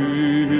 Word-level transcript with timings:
去。 0.00 0.59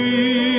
ti. 0.00 0.49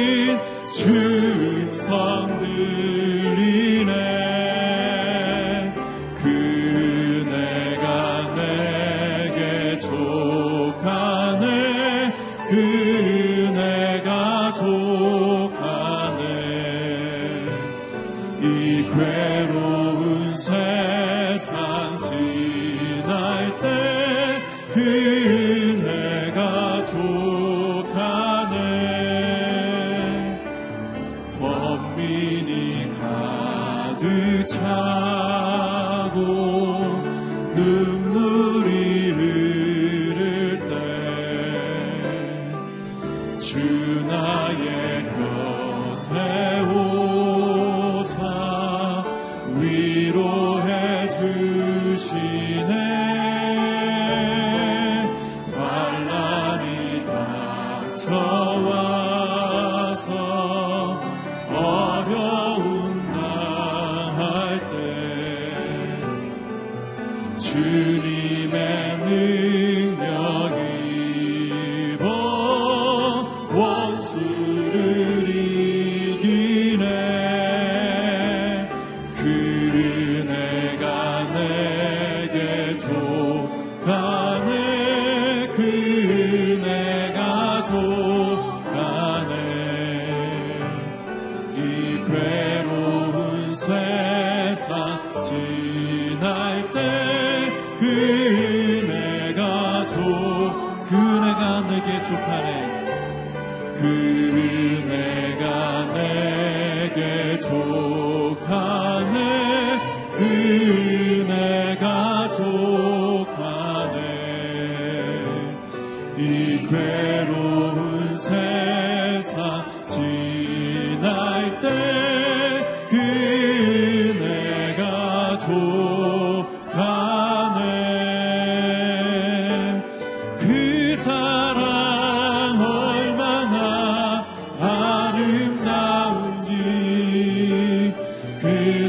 주님의 67.41 68.99
늘 69.03 69.80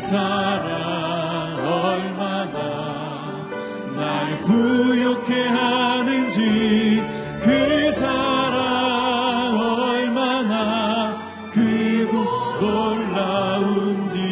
사랑 0.03 1.65
얼마나 1.65 3.47
날 3.97 4.43
부욕해 4.43 5.47
하는지 5.47 7.01
그 7.41 7.93
사랑 7.93 9.57
얼마나 9.57 11.17
그고 11.53 12.25
놀라운지를 13.71 14.27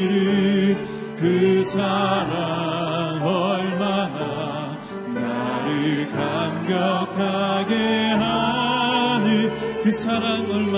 그 1.17 1.63
사랑 1.63 3.23
얼마나 3.25 4.77
나를 5.07 6.11
감격하게 6.11 7.75
하는 8.11 9.53
그 9.85 9.93
사랑 9.93 10.51
얼마나 10.51 10.70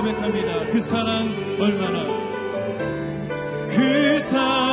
고백합니다. 0.00 0.66
그 0.70 0.80
사랑 0.80 1.28
얼마나 1.60 2.06
그 3.68 4.18
사랑 4.20 4.69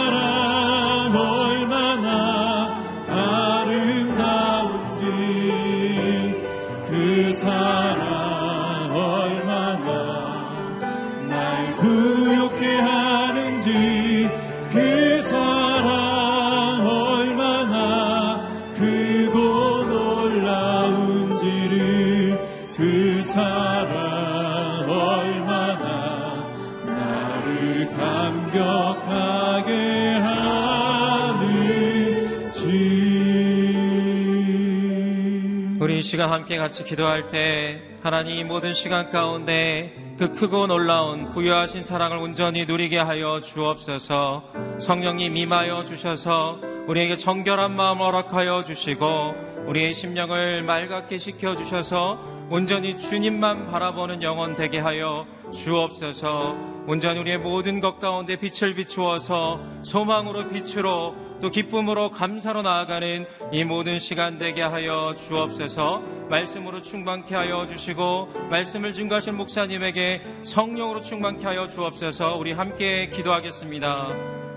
시간 36.07 36.31
함께 36.31 36.55
같이 36.55 36.85
기도할 36.85 37.27
때 37.27 37.81
하나님 38.01 38.47
모든 38.47 38.73
시간 38.73 39.09
가운데 39.09 39.93
그 40.17 40.31
크고 40.31 40.67
놀라운 40.67 41.31
부여하신 41.31 41.83
사랑을 41.83 42.15
온전히 42.15 42.65
누리게 42.65 42.97
하여 42.97 43.41
주옵소서. 43.41 44.53
성령님 44.79 45.35
임하여 45.35 45.83
주셔서 45.83 46.61
우리에게 46.87 47.17
정결한 47.17 47.75
마음 47.75 47.97
허락하여 47.97 48.63
주시고 48.63 49.65
우리의 49.67 49.93
심령을 49.93 50.63
맑게 50.63 51.17
시켜 51.17 51.57
주셔서 51.57 52.23
온전히 52.49 52.97
주님만 52.97 53.67
바라보는 53.67 54.23
영혼 54.23 54.55
되게 54.55 54.79
하여 54.79 55.27
주옵소서. 55.51 56.55
온전히 56.87 57.19
우리의 57.19 57.39
모든 57.39 57.81
것 57.81 57.99
가운데 57.99 58.37
빛을 58.37 58.75
비추어서 58.75 59.59
소망으로 59.83 60.47
빛으로 60.47 61.26
또 61.41 61.51
기쁨으로 61.51 62.09
감사로 62.11 62.61
나아가는 62.61 63.25
이 63.51 63.63
모든 63.63 63.99
시간 63.99 64.37
되게 64.37 64.61
하여 64.61 65.15
주옵소서 65.15 66.01
말씀으로 66.29 66.81
충만케 66.81 67.35
하여 67.35 67.67
주시고 67.67 68.29
말씀을 68.49 68.93
증거하신 68.93 69.35
목사님에게 69.35 70.21
성령으로 70.43 71.01
충만케 71.01 71.45
하여 71.45 71.67
주옵소서 71.67 72.37
우리 72.37 72.51
함께 72.51 73.09
기도하겠습니다. 73.09 74.13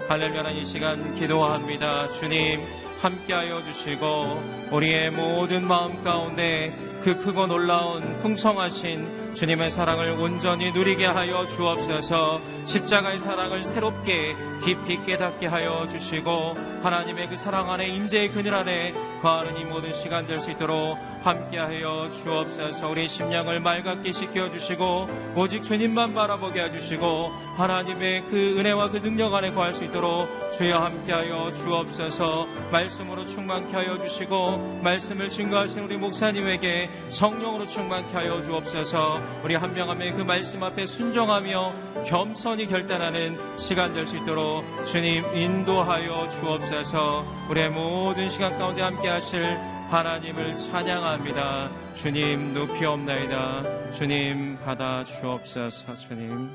할렐루야 0.09 0.51
이 0.51 0.65
시간 0.65 1.15
기도합니다. 1.15 2.11
주님 2.13 2.61
함께 3.01 3.33
하여 3.33 3.63
주시고 3.63 4.71
우리의 4.73 5.11
모든 5.11 5.67
마음 5.67 6.03
가운데 6.03 6.90
그 7.03 7.17
크고 7.19 7.47
놀라운 7.47 8.19
풍성하신 8.19 9.35
주님의 9.35 9.71
사랑을 9.71 10.11
온전히 10.11 10.73
누리게 10.73 11.07
하여 11.07 11.47
주옵소서. 11.47 12.41
십자가의 12.67 13.19
사랑을 13.21 13.65
새롭게 13.65 14.37
깊이 14.63 15.03
깨닫게 15.05 15.47
하여 15.47 15.89
주시고 15.89 16.57
하나님의 16.83 17.29
그 17.29 17.37
사랑 17.37 17.71
안에 17.71 17.89
임재의 17.89 18.31
그늘 18.31 18.55
안에 18.55 18.93
거하는 19.23 19.59
이 19.59 19.65
모든 19.65 19.93
시간 19.93 20.27
될 20.27 20.41
수 20.41 20.51
있도록 20.51 20.99
함께하여 21.23 22.11
주옵소서. 22.23 22.89
우리 22.89 23.07
심령을 23.07 23.61
맑게 23.61 24.13
시켜 24.13 24.51
주시고 24.51 25.09
오직 25.37 25.63
주님만 25.63 26.15
바라보게 26.15 26.63
해주시고 26.65 27.31
하나님의 27.57 28.25
그 28.31 28.59
은혜와 28.59 28.91
그 28.91 29.03
능력 29.03 29.35
안에 29.35 29.53
거할 29.53 29.75
수 29.75 29.85
있도록 29.85 30.29
주여 30.57 30.79
함께하여 30.79 31.53
주옵소서. 31.53 32.47
말씀으로 32.71 33.27
충만케 33.27 33.73
하여 33.73 33.99
주시고 33.99 34.81
말씀을 34.83 35.31
증거하신 35.31 35.85
우리 35.85 35.97
목사님에게 35.97 36.90
성령으로 37.11 37.67
충만케 37.67 38.13
하여 38.15 38.43
주옵소서 38.43 39.21
우리 39.45 39.55
한 39.55 39.73
명 39.75 39.89
한 39.91 39.99
명의 39.99 40.15
그 40.15 40.23
말씀 40.23 40.63
앞에 40.63 40.87
순종하며 40.87 42.05
겸손히 42.07 42.67
결단하는 42.67 43.39
시간 43.59 43.93
될 43.95 44.07
수 44.07 44.17
있도록 44.17 44.65
주님 44.85 45.25
인도하여 45.37 46.29
주옵소서 46.31 47.25
우리의 47.51 47.71
모든 47.71 48.29
시간 48.29 48.57
가운데 48.59 48.83
함께 48.83 49.09
하실 49.09 49.59
하나님을 49.91 50.57
찬양합니다. 50.57 51.69
주님 51.95 52.55
높이 52.55 52.85
없나이다. 52.85 53.91
주님 53.93 54.57
받아 54.65 55.03
주옵소서 55.03 55.97
주님. 55.97 56.53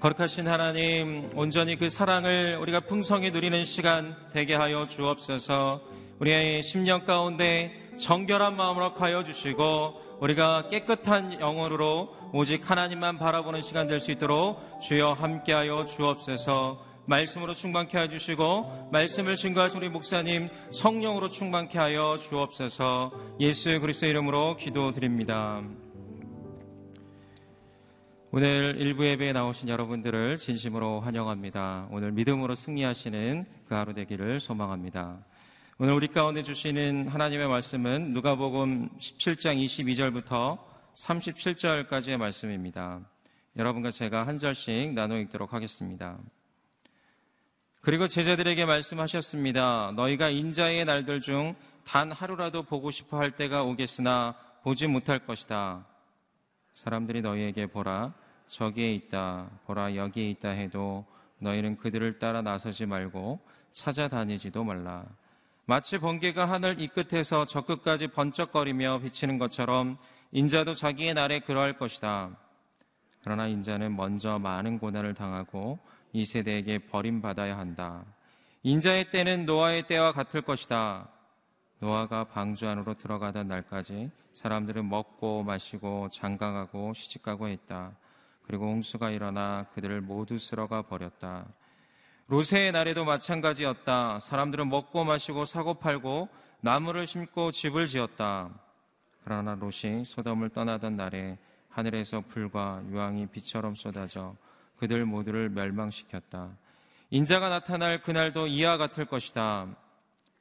거룩하신 0.00 0.46
하나님 0.48 1.30
온전히 1.34 1.76
그 1.76 1.88
사랑을 1.88 2.58
우리가 2.60 2.80
풍성히 2.80 3.30
누리는 3.30 3.64
시간 3.64 4.14
되게 4.32 4.54
하여 4.54 4.86
주옵소서 4.86 5.80
우리의 6.20 6.62
심령 6.62 7.04
가운데 7.04 7.72
정결한 7.98 8.56
마음으로 8.56 8.90
하여 8.90 9.24
주시고 9.24 10.18
우리가 10.20 10.68
깨끗한 10.68 11.40
영혼으로 11.40 12.14
오직 12.32 12.68
하나님만 12.70 13.18
바라보는 13.18 13.60
시간 13.62 13.86
될 13.86 14.00
수 14.00 14.10
있도록 14.10 14.80
주여 14.80 15.12
함께하여 15.12 15.86
주옵소서 15.86 16.84
말씀으로 17.06 17.54
충만케 17.54 17.98
해주시고 17.98 18.88
말씀을 18.92 19.36
증거하신 19.36 19.78
우리 19.78 19.88
목사님 19.88 20.48
성령으로 20.72 21.30
충만케 21.30 21.78
하여 21.78 22.18
주옵소서 22.18 23.12
예수 23.40 23.78
그리스도 23.80 24.06
이름으로 24.06 24.56
기도드립니다. 24.56 25.62
오늘 28.32 28.76
일부 28.78 29.06
예배에 29.06 29.32
나오신 29.32 29.68
여러분들을 29.68 30.36
진심으로 30.36 31.00
환영합니다. 31.00 31.88
오늘 31.90 32.10
믿음으로 32.12 32.54
승리하시는 32.54 33.46
그 33.68 33.74
하루 33.74 33.94
되기를 33.94 34.40
소망합니다. 34.40 35.18
오늘 35.78 35.92
우리 35.92 36.08
가운데 36.08 36.42
주시는 36.42 37.08
하나님의 37.08 37.48
말씀은 37.48 38.12
누가복음 38.12 38.88
17장 38.98 39.62
22절부터 39.62 40.58
37절까지의 40.94 42.16
말씀입니다. 42.16 43.00
여러분과 43.56 43.90
제가 43.90 44.26
한 44.26 44.38
절씩 44.38 44.94
나눠 44.94 45.18
읽도록 45.18 45.52
하겠습니다. 45.52 46.18
그리고 47.82 48.08
제자들에게 48.08 48.64
말씀하셨습니다. 48.64 49.92
너희가 49.94 50.30
인자의 50.30 50.84
날들 50.84 51.20
중 51.20 51.54
단 51.86 52.10
하루라도 52.10 52.64
보고 52.64 52.90
싶어 52.90 53.16
할 53.16 53.30
때가 53.30 53.62
오겠으나 53.62 54.34
보지 54.64 54.88
못할 54.88 55.20
것이다. 55.20 55.86
사람들이 56.74 57.22
너희에게 57.22 57.66
보라, 57.66 58.12
저기에 58.48 58.92
있다, 58.92 59.48
보라, 59.66 59.94
여기에 59.94 60.30
있다 60.30 60.50
해도 60.50 61.06
너희는 61.38 61.76
그들을 61.76 62.18
따라 62.18 62.42
나서지 62.42 62.86
말고 62.86 63.40
찾아다니지도 63.70 64.64
말라. 64.64 65.06
마치 65.68 65.98
번개가 65.98 66.48
하늘 66.48 66.80
이 66.80 66.86
끝에서 66.86 67.44
저 67.44 67.62
끝까지 67.62 68.06
번쩍거리며 68.06 69.00
비치는 69.00 69.38
것처럼 69.38 69.98
인자도 70.30 70.74
자기의 70.74 71.14
날에 71.14 71.40
그러할 71.40 71.76
것이다. 71.76 72.38
그러나 73.24 73.48
인자는 73.48 73.96
먼저 73.96 74.38
많은 74.38 74.78
고난을 74.78 75.14
당하고 75.14 75.80
이 76.12 76.24
세대에게 76.24 76.86
버림받아야 76.86 77.58
한다. 77.58 78.04
인자의 78.62 79.10
때는 79.10 79.44
노아의 79.44 79.88
때와 79.88 80.12
같을 80.12 80.40
것이다. 80.42 81.08
노아가 81.80 82.22
방주 82.22 82.68
안으로 82.68 82.94
들어가던 82.94 83.48
날까지 83.48 84.12
사람들은 84.34 84.88
먹고 84.88 85.42
마시고 85.42 86.10
장가가고 86.10 86.92
시집가고 86.92 87.48
했다. 87.48 87.96
그리고 88.46 88.66
홍수가 88.66 89.10
일어나 89.10 89.66
그들을 89.74 90.00
모두 90.00 90.38
쓸어가 90.38 90.82
버렸다. 90.82 91.44
로세의 92.28 92.72
날에도 92.72 93.04
마찬가지였다. 93.04 94.18
사람들은 94.18 94.68
먹고 94.68 95.04
마시고 95.04 95.44
사고 95.44 95.74
팔고 95.74 96.28
나무를 96.60 97.06
심고 97.06 97.52
집을 97.52 97.86
지었다. 97.86 98.50
그러나 99.22 99.54
롯이 99.54 100.04
소돔을 100.04 100.48
떠나던 100.48 100.96
날에 100.96 101.38
하늘에서 101.68 102.22
불과 102.22 102.82
유황이 102.90 103.28
비처럼 103.28 103.76
쏟아져 103.76 104.34
그들 104.76 105.04
모두를 105.04 105.50
멸망시켰다. 105.50 106.50
인자가 107.10 107.48
나타날 107.48 108.02
그날도 108.02 108.48
이와 108.48 108.76
같을 108.76 109.04
것이다. 109.04 109.68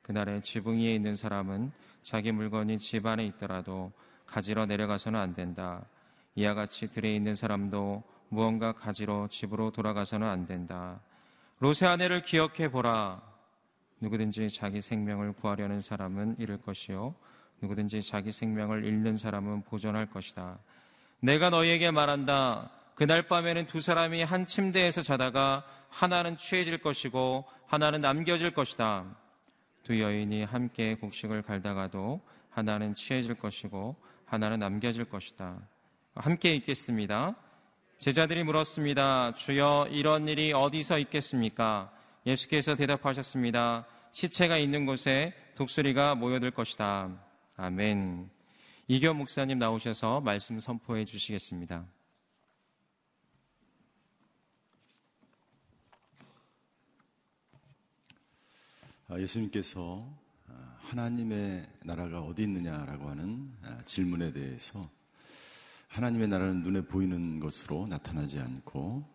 그날에 0.02 0.42
지붕 0.42 0.80
위에 0.80 0.96
있는 0.96 1.16
사람은 1.16 1.72
자기 2.02 2.32
물건이 2.32 2.80
집 2.80 3.06
안에 3.06 3.28
있더라도 3.28 3.92
가지러 4.26 4.66
내려가서는 4.66 5.20
안 5.20 5.36
된다. 5.36 5.86
이와 6.34 6.56
같이 6.56 6.90
들에 6.90 7.16
있는 7.16 7.36
사람도 7.36 8.02
무언가 8.30 8.72
가지러 8.72 9.28
집으로 9.30 9.70
돌아가서는 9.70 10.28
안 10.28 10.48
된다. 10.48 11.00
로세 11.60 11.86
아내를 11.86 12.22
기억해 12.22 12.70
보라. 12.70 13.22
누구든지 14.02 14.50
자기 14.50 14.82
생명을 14.82 15.34
구하려는 15.34 15.80
사람은 15.80 16.36
잃을 16.40 16.62
것이요. 16.62 17.16
누구든지 17.62 18.02
자기 18.02 18.32
생명을 18.32 18.84
잃는 18.84 19.18
사람은 19.18 19.64
보존할 19.64 20.06
것이다. 20.08 20.60
내가 21.22 21.50
너희에게 21.50 21.92
말한다. 21.92 22.72
그날 22.96 23.28
밤에는 23.28 23.68
두 23.68 23.80
사람이 23.80 24.24
한 24.24 24.46
침대에서 24.46 25.02
자다가 25.02 25.66
하나는 25.90 26.38
취해질 26.38 26.80
것이고 26.80 27.46
하나는 27.68 28.02
남겨질 28.02 28.52
것이다. 28.52 29.06
두 29.84 30.00
여인이 30.00 30.44
함께 30.44 30.96
곡식을 30.96 31.42
갈다가도 31.44 32.22
하나는 32.50 32.94
취해질 32.94 33.36
것이고 33.36 33.96
하나는 34.26 34.60
남겨질 34.60 35.06
것이다. 35.06 35.60
함께 36.16 36.54
읽겠습니다. 36.56 37.36
제자들이 37.98 38.44
물었습니다. 38.44 39.34
주여 39.36 39.88
이런 39.90 40.28
일이 40.28 40.54
어디서 40.54 41.00
있겠습니까? 41.00 41.92
예수께서 42.26 42.76
대답하셨습니다. 42.76 43.88
시체가 44.12 44.58
있는 44.58 44.86
곳에 44.86 45.34
독수리가 45.56 46.16
모여들 46.16 46.52
것이다. 46.52 47.10
아멘. 47.56 48.30
이겸 48.88 49.18
목사님 49.18 49.58
나오셔서 49.58 50.22
말씀 50.22 50.60
선포해 50.60 51.06
주시겠습니다. 51.06 51.86
아, 59.08 59.20
예수님께서 59.20 60.08
아, 60.48 60.78
하나님의 60.80 61.68
나라가 61.84 62.22
어디 62.22 62.44
있느냐라고 62.44 63.10
하는 63.10 63.52
아, 63.64 63.82
질문에 63.86 64.34
대해서 64.34 64.90
하나님의 65.96 66.28
나라는 66.28 66.62
눈에 66.62 66.82
보이는 66.82 67.40
것으로 67.40 67.86
나타나지 67.88 68.42
않고 68.42 69.08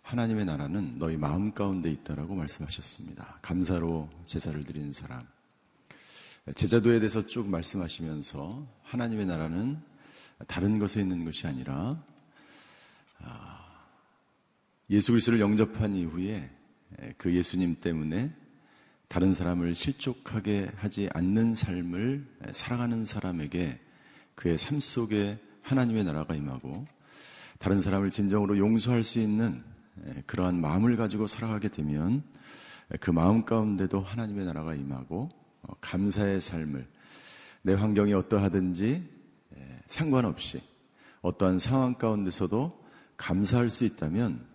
하나님의 0.00 0.46
나라는 0.46 0.98
너희 0.98 1.18
마음 1.18 1.52
가운데 1.52 1.90
있다라고 1.90 2.34
말씀하셨습니다. 2.34 3.38
감사로 3.42 4.08
제사를 4.24 4.58
드리는 4.62 4.94
사람. 4.94 5.26
제자도에 6.54 7.00
대해서 7.00 7.26
쭉 7.26 7.50
말씀하시면서 7.50 8.66
하나님의 8.82 9.26
나라는 9.26 9.78
다른 10.46 10.78
것에 10.78 11.02
있는 11.02 11.26
것이 11.26 11.46
아니라 11.46 12.02
예수 14.88 15.12
그리스도를 15.12 15.38
영접한 15.38 15.96
이후에 15.96 16.50
그 17.18 17.34
예수님 17.34 17.78
때문에 17.78 18.34
다른 19.08 19.34
사람을 19.34 19.74
실족하게 19.74 20.70
하지 20.76 21.10
않는 21.12 21.54
삶을 21.54 22.38
살아가는 22.54 23.04
사람에게 23.04 23.78
그의 24.34 24.56
삶 24.56 24.80
속에 24.80 25.45
하나님의 25.66 26.04
나라가 26.04 26.34
임하고 26.34 26.86
다른 27.58 27.80
사람을 27.80 28.12
진정으로 28.12 28.56
용서할 28.56 29.02
수 29.02 29.18
있는 29.18 29.64
그러한 30.26 30.60
마음을 30.60 30.96
가지고 30.96 31.26
살아가게 31.26 31.68
되면 31.68 32.22
그 33.00 33.10
마음 33.10 33.44
가운데도 33.44 34.00
하나님의 34.00 34.44
나라가 34.46 34.74
임하고 34.74 35.28
어, 35.62 35.72
감사의 35.80 36.40
삶을 36.40 36.86
내 37.62 37.74
환경이 37.74 38.14
어떠하든지 38.14 39.16
상관없이 39.88 40.62
어떠한 41.22 41.58
상황 41.58 41.94
가운데서도 41.94 42.84
감사할 43.16 43.68
수 43.68 43.84
있다면 43.84 44.46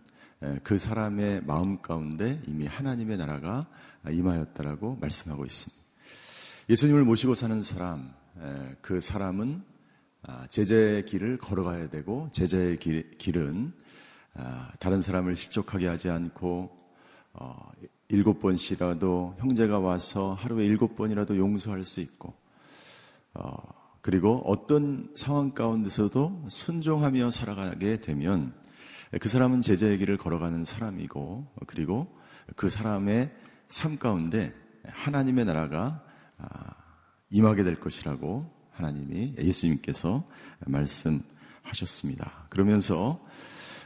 그 0.63 0.77
사람의 0.77 1.43
마음 1.43 1.81
가운데 1.81 2.41
이미 2.47 2.67
하나님의 2.67 3.17
나라가 3.17 3.67
임하였다라고 4.09 4.97
말씀하고 5.01 5.45
있습니다. 5.45 5.81
예수님을 6.69 7.03
모시고 7.03 7.35
사는 7.35 7.61
사람, 7.63 8.13
그 8.81 9.01
사람은 9.01 9.61
아, 9.61 9.70
제자의 10.49 11.05
길을 11.05 11.37
걸어가야 11.37 11.89
되고 11.89 12.29
제자의 12.31 12.77
길, 12.77 13.37
은 13.37 13.73
아, 14.33 14.71
다른 14.79 15.01
사람을 15.01 15.35
실족하게 15.35 15.87
하지 15.87 16.09
않고 16.09 16.69
어, 17.33 17.71
일곱 18.09 18.39
번씩이라도 18.39 19.35
형제가 19.39 19.79
와서 19.79 20.33
하루에 20.33 20.65
일곱 20.65 20.95
번이라도 20.95 21.37
용서할 21.37 21.83
수 21.83 22.01
있고 22.01 22.33
어, 23.33 23.55
그리고 24.01 24.41
어떤 24.45 25.11
상황 25.15 25.51
가운데서도 25.51 26.45
순종하며 26.49 27.31
살아가게 27.31 28.01
되면 28.01 28.53
그 29.19 29.27
사람은 29.27 29.61
제자의 29.61 29.97
길을 29.97 30.17
걸어가는 30.17 30.65
사람이고 30.65 31.47
그리고 31.67 32.07
그 32.55 32.69
사람의 32.69 33.31
삶 33.69 33.97
가운데 33.97 34.53
하나님의 34.85 35.45
나라가 35.45 36.03
아, 36.37 36.75
임하게 37.29 37.63
될 37.63 37.79
것이라고 37.79 38.60
하나님이 38.71 39.35
예수님께서 39.37 40.27
말씀하셨습니다. 40.65 42.45
그러면서 42.49 43.19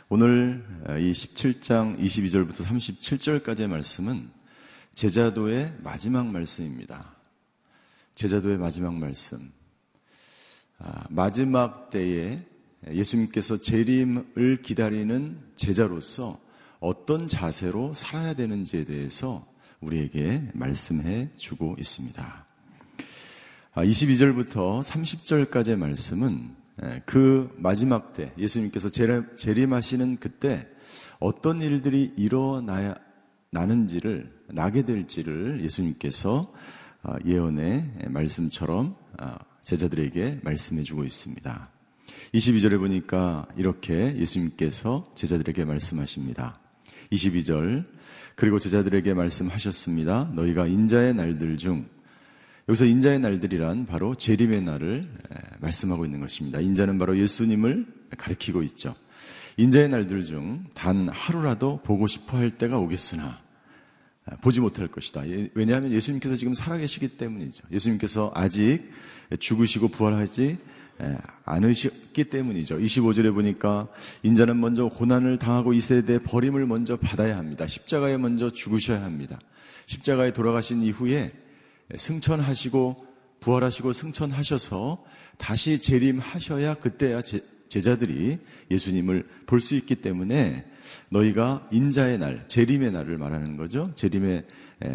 오늘 0.07 0.63
이 0.99 1.11
17장 1.11 1.99
22절부터 1.99 2.63
37절까지의 2.63 3.67
말씀은 3.67 4.29
제자도의 4.93 5.73
마지막 5.83 6.27
말씀입니다. 6.27 7.15
제자도의 8.15 8.57
마지막 8.57 8.93
말씀. 8.93 9.51
아, 10.77 11.05
마지막 11.09 11.89
때에 11.89 12.39
예수님께서 12.89 13.57
재림을 13.57 14.61
기다리는 14.61 15.39
제자로서 15.55 16.39
어떤 16.79 17.27
자세로 17.27 17.93
살아야 17.93 18.33
되는지에 18.33 18.85
대해서 18.85 19.45
우리에게 19.81 20.49
말씀해 20.53 21.29
주고 21.37 21.75
있습니다. 21.79 22.44
22절부터 23.84 24.79
아, 24.79 24.82
30절까지의 24.84 25.75
말씀은 25.75 26.55
그 27.05 27.53
마지막 27.58 28.13
때 28.13 28.32
예수님께서 28.38 28.89
재림하시는 28.89 30.17
그때 30.20 30.67
어떤 31.20 31.62
일들이 31.62 32.13
일어나야 32.15 32.96
나는지를 33.51 34.32
나게 34.48 34.84
될지를 34.84 35.62
예수님께서 35.62 36.51
아, 37.03 37.17
예언의 37.25 38.08
말씀처럼 38.08 38.96
아, 39.17 39.38
제자들에게 39.62 40.39
말씀해 40.44 40.84
주고 40.84 41.03
있습니다. 41.03 41.70
22절에 42.34 42.79
보니까 42.79 43.46
이렇게 43.58 44.15
예수님께서 44.17 45.12
제자들에게 45.15 45.65
말씀하십니다. 45.65 46.60
22절 47.12 47.86
그리고 48.36 48.58
제자들에게 48.58 49.13
말씀하셨습니다. 49.13 50.32
너희가 50.34 50.67
인자의 50.67 51.13
날들 51.13 51.58
중 51.58 51.88
여기서 52.67 52.86
인자의 52.86 53.19
날들이란 53.19 53.86
바로 53.86 54.15
재림의 54.15 54.62
날을 54.62 55.07
말씀하고 55.60 56.05
있는 56.05 56.19
것입니다. 56.19 56.60
인자는 56.60 56.98
바로 56.98 57.17
예수님을 57.17 57.86
가리키고 58.17 58.63
있죠. 58.63 58.95
인자의 59.57 59.89
날들 59.89 60.25
중 60.25 60.63
단 60.74 61.07
하루라도 61.10 61.81
보고 61.84 62.07
싶어 62.07 62.38
할 62.38 62.51
때가 62.51 62.77
오겠으나 62.79 63.39
보지 64.41 64.60
못할 64.60 64.88
것이다. 64.88 65.27
예, 65.29 65.50
왜냐하면 65.53 65.91
예수님께서 65.91 66.36
지금 66.36 66.53
살아계시기 66.53 67.17
때문이죠. 67.17 67.67
예수님께서 67.72 68.31
아직 68.34 68.89
죽으시고 69.39 69.89
부활하지 69.89 70.57
않으셨기 71.43 72.25
때문이죠. 72.25 72.77
25절에 72.79 73.34
보니까 73.34 73.89
인자는 74.24 74.60
먼저 74.60 74.88
고난을 74.88 75.38
당하고 75.38 75.74
이 75.74 75.79
세대에 75.79 76.19
버림을 76.19 76.65
먼저 76.65 76.98
받아야 76.98 77.38
합니다. 77.38 77.67
십자가에 77.67 78.17
먼저 78.17 78.50
죽으셔야 78.50 79.03
합니다. 79.03 79.39
십자가에 79.86 80.34
돌아가신 80.34 80.81
이후에 80.81 81.44
승천하시고 81.95 83.05
부활하시고 83.39 83.93
승천하셔서 83.93 85.03
다시 85.37 85.79
재림하셔야 85.79 86.75
그때야 86.75 87.21
제, 87.21 87.43
제자들이 87.69 88.39
예수님을 88.71 89.27
볼 89.45 89.59
수 89.59 89.75
있기 89.75 89.95
때문에 89.95 90.65
너희가 91.09 91.67
인자의 91.71 92.17
날, 92.17 92.47
재림의 92.47 92.91
날을 92.91 93.17
말하는 93.17 93.57
거죠. 93.57 93.91
재림의 93.95 94.45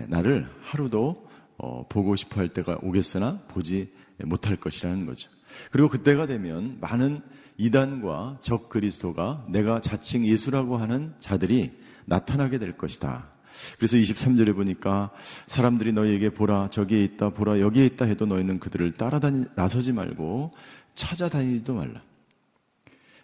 날을 0.08 0.48
하루도 0.62 1.28
어, 1.58 1.86
보고 1.88 2.16
싶어 2.16 2.40
할 2.40 2.48
때가 2.48 2.78
오겠으나 2.82 3.42
보지 3.48 3.92
못할 4.24 4.56
것이라는 4.56 5.04
거죠. 5.06 5.28
그리고 5.70 5.88
그때가 5.88 6.26
되면 6.26 6.78
많은 6.80 7.20
이단과 7.58 8.38
적 8.40 8.68
그리스도가 8.70 9.44
내가 9.48 9.80
자칭 9.80 10.24
예수라고 10.24 10.78
하는 10.78 11.12
자들이 11.18 11.72
나타나게 12.06 12.58
될 12.58 12.76
것이다. 12.78 13.29
그래서 13.76 13.96
23절에 13.96 14.54
보니까 14.54 15.10
사람들이 15.46 15.92
너희에게 15.92 16.30
보라 16.30 16.70
저기에 16.70 17.02
있다 17.04 17.30
보라 17.30 17.60
여기에 17.60 17.86
있다 17.86 18.04
해도 18.04 18.26
너희는 18.26 18.60
그들을 18.60 18.92
따라다니 18.92 19.46
나서지 19.54 19.92
말고 19.92 20.52
찾아다니지도 20.94 21.74
말라. 21.74 22.02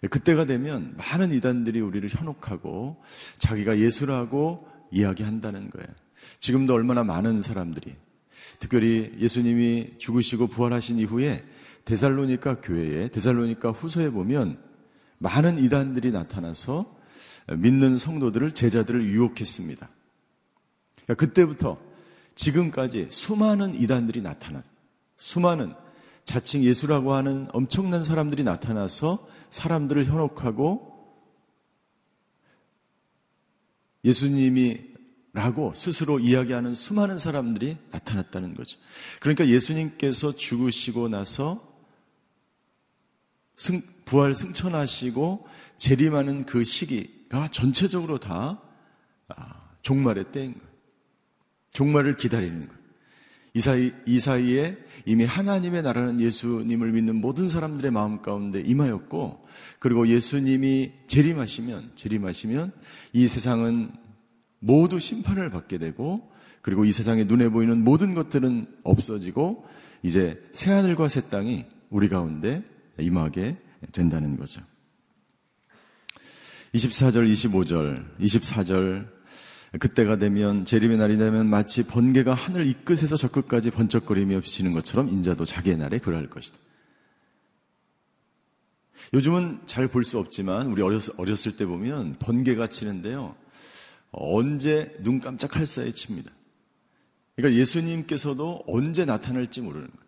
그때가 0.09 0.45
되면 0.45 0.95
많은 0.97 1.31
이단들이 1.31 1.79
우리를 1.81 2.07
현혹하고 2.09 3.01
자기가 3.39 3.79
예수라고 3.79 4.67
이야기한다는 4.91 5.69
거예요. 5.69 5.87
지금도 6.39 6.73
얼마나 6.73 7.03
많은 7.03 7.41
사람들이 7.41 7.95
특별히 8.59 9.11
예수님이 9.19 9.93
죽으시고 9.97 10.47
부활하신 10.47 10.99
이후에 10.99 11.43
데살로니카 11.85 12.61
교회에 12.61 13.09
데살로니카 13.09 13.71
후서에 13.71 14.09
보면 14.09 14.59
많은 15.19 15.57
이단들이 15.57 16.11
나타나서 16.11 16.95
믿는 17.57 17.97
성도들을 17.97 18.51
제자들을 18.51 19.05
유혹했습니다. 19.05 19.89
그러니까 21.07 21.25
그때부터 21.25 21.79
지금까지 22.35 23.07
수많은 23.09 23.73
이단들이 23.75 24.21
나타난 24.21 24.61
수많은 25.17 25.73
자칭 26.25 26.61
예수라고 26.61 27.13
하는 27.13 27.47
엄청난 27.53 28.03
사람들이 28.03 28.43
나타나서 28.43 29.25
사람들을 29.49 30.05
현혹하고 30.05 30.97
예수님이라고 34.03 35.73
스스로 35.73 36.19
이야기하는 36.19 36.75
수많은 36.75 37.17
사람들이 37.17 37.77
나타났다는 37.91 38.55
거죠. 38.55 38.77
그러니까 39.21 39.47
예수님께서 39.47 40.35
죽으시고 40.35 41.07
나서 41.07 41.65
승, 43.55 43.81
부활 44.05 44.35
승천하시고 44.35 45.47
재림하는 45.77 46.45
그 46.45 46.63
시기가 46.63 47.47
전체적으로 47.47 48.17
다 48.17 48.61
아, 49.29 49.71
종말의 49.81 50.31
때인 50.31 50.53
거예요. 50.53 50.66
종말을 51.77 52.17
기다리는 52.17 52.67
거예요. 52.67 52.77
이 53.53 53.59
사이, 53.59 53.91
이 54.07 54.19
사이에 54.19 54.77
이미 55.05 55.25
하나님의 55.25 55.83
나라는 55.83 56.19
예수님을 56.19 56.91
믿는 56.91 57.15
모든 57.15 57.47
사람들의 57.47 57.91
마음 57.91 58.23
가운데 58.23 58.59
임하였고, 58.59 59.45
그리고 59.77 60.07
예수님이 60.07 60.93
재림하시면, 61.05 61.91
재림하시면 61.93 62.71
이 63.13 63.27
세상은 63.27 63.91
모두 64.59 64.97
심판을 64.97 65.51
받게 65.51 65.77
되고, 65.77 66.31
그리고 66.61 66.83
이 66.83 66.91
세상에 66.91 67.25
눈에 67.25 67.49
보이는 67.49 67.83
모든 67.83 68.15
것들은 68.15 68.65
없어지고, 68.83 69.63
이제 70.01 70.41
새하늘과 70.53 71.09
새 71.09 71.29
땅이 71.29 71.65
우리 71.91 72.09
가운데 72.09 72.63
임하게 72.99 73.57
된다는 73.91 74.35
거죠. 74.37 74.61
24절, 76.73 77.31
25절, 77.31 78.17
24절 78.19 79.16
그때가 79.79 80.17
되면 80.17 80.65
재림의 80.65 80.97
날이 80.97 81.17
되면 81.17 81.49
마치 81.49 81.83
번개가 81.83 82.33
하늘 82.33 82.65
이 82.67 82.73
끝에서 82.73 83.15
저 83.17 83.29
끝까지 83.29 83.71
번쩍거리며 83.71 84.41
비치는 84.41 84.71
것처럼 84.71 85.09
인자도 85.09 85.45
자기의 85.45 85.77
날에 85.77 85.99
그러할 85.99 86.29
것이다. 86.29 86.57
요즘은 89.13 89.61
잘 89.65 89.87
볼 89.87 90.03
수 90.03 90.19
없지만 90.19 90.67
우리 90.67 90.81
어렸, 90.81 91.03
어렸을 91.17 91.55
때 91.55 91.65
보면 91.65 92.15
번개가 92.19 92.67
치는데요. 92.67 93.35
언제 94.11 94.95
눈 95.01 95.19
깜짝할 95.19 95.65
사이에 95.65 95.91
칩니다. 95.91 96.31
그러니까 97.35 97.59
예수님께서도 97.59 98.63
언제 98.67 99.05
나타날지 99.05 99.61
모르는 99.61 99.87
거예요. 99.87 100.07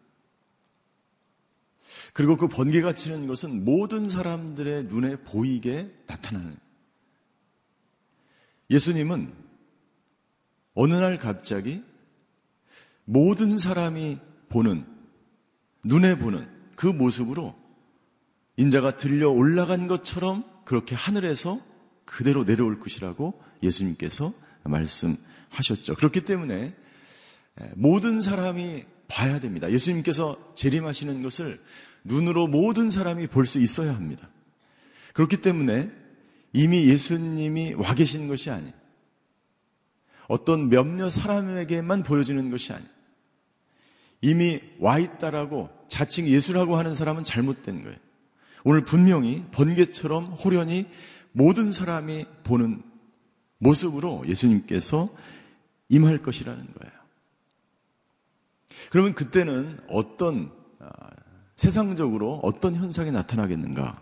그리고 2.14 2.38
그 2.38 2.48
번개가 2.48 2.94
치는 2.94 3.28
것은 3.28 3.64
모든 3.64 4.10
사람들의 4.10 4.86
눈에 4.86 5.18
보이게 5.18 5.94
나타나는 6.08 6.48
거예요. 6.48 6.60
예수님은 8.72 9.49
어느 10.82 10.94
날 10.94 11.18
갑자기 11.18 11.84
모든 13.04 13.58
사람이 13.58 14.18
보는, 14.48 14.86
눈에 15.84 16.18
보는 16.18 16.48
그 16.78 16.88
모습으로 16.88 17.54
인자가 18.56 18.96
들려 18.96 19.30
올라간 19.30 19.90
것처럼 19.90 20.46
그렇게 20.64 20.96
하늘에서 20.96 21.60
그대로 22.06 22.46
내려올 22.46 22.80
것이라고 22.80 23.44
예수님께서 23.62 24.34
말씀하셨죠. 24.64 25.96
그렇기 25.96 26.22
때문에 26.22 26.74
모든 27.76 28.22
사람이 28.22 28.86
봐야 29.10 29.42
됩니다. 29.42 29.70
예수님께서 29.70 30.54
재림하시는 30.56 31.22
것을 31.22 31.60
눈으로 32.06 32.48
모든 32.48 32.90
사람이 32.90 33.28
볼 33.28 33.46
수 33.46 33.60
있어야 33.60 33.94
합니다. 33.94 34.30
그렇기 35.14 35.42
때문에 35.42 35.92
이미 36.54 36.88
예수님이 36.88 37.74
와 37.74 37.94
계신 37.96 38.30
것이 38.30 38.50
아니 38.50 38.79
어떤 40.30 40.70
몇몇 40.70 41.10
사람에게만 41.10 42.04
보여지는 42.04 42.52
것이 42.52 42.72
아니 42.72 42.86
이미 44.22 44.62
와 44.80 45.00
있다라고 45.00 45.70
자칭 45.88 46.28
예수라고 46.28 46.78
하는 46.78 46.94
사람은 46.94 47.24
잘못된 47.24 47.84
거예요. 47.84 47.98
오늘 48.64 48.86
분명히 48.86 49.44
번개처럼 49.52 50.26
호련히 50.34 50.88
모든 51.32 51.72
사람이 51.72 52.26
보는 52.44 52.84
모습으로 53.58 54.24
예수님께서 54.28 55.10
임할 55.90 56.22
것이라는 56.22 56.64
거예요. 56.64 56.94
그러면 58.92 59.16
그때는 59.16 59.80
어떤 59.90 60.52
아, 60.80 60.92
세상적으로 61.56 62.40
어떤 62.44 62.76
현상이 62.76 63.12
나타나겠는가? 63.12 64.00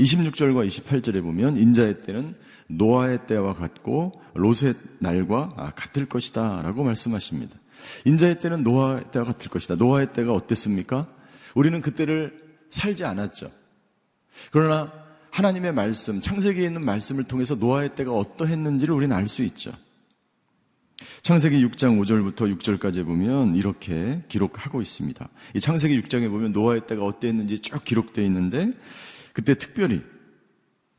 26절과 0.00 0.66
28절에 0.66 1.22
보면 1.22 1.56
인자의 1.56 2.02
때는 2.02 2.34
노아의 2.70 3.26
때와 3.26 3.54
같고 3.54 4.12
롯의 4.34 4.74
날과 5.00 5.54
아, 5.56 5.70
같을 5.70 6.06
것이다 6.06 6.62
라고 6.62 6.84
말씀하십니다. 6.84 7.58
인자의 8.04 8.40
때는 8.40 8.62
노아의 8.62 9.10
때와 9.10 9.24
같을 9.24 9.50
것이다. 9.50 9.76
노아의 9.76 10.12
때가 10.12 10.32
어땠습니까? 10.32 11.08
우리는 11.54 11.80
그때를 11.80 12.58
살지 12.68 13.04
않았죠. 13.04 13.50
그러나 14.52 14.92
하나님의 15.30 15.72
말씀, 15.72 16.20
창세기에 16.20 16.66
있는 16.66 16.84
말씀을 16.84 17.24
통해서 17.24 17.54
노아의 17.54 17.94
때가 17.94 18.12
어떠했는지를 18.12 18.94
우리는 18.94 19.14
알 19.14 19.28
수 19.28 19.42
있죠. 19.42 19.72
창세기 21.22 21.64
6장 21.66 21.98
5절부터 22.00 22.58
6절까지 22.58 23.04
보면 23.04 23.54
이렇게 23.54 24.22
기록하고 24.28 24.82
있습니다. 24.82 25.28
이 25.54 25.60
창세기 25.60 26.00
6장에 26.02 26.28
보면 26.28 26.52
노아의 26.52 26.86
때가 26.86 27.04
어땠는지 27.04 27.60
쭉 27.60 27.82
기록되어 27.84 28.24
있는데 28.26 28.72
그때 29.32 29.54
특별히 29.54 30.02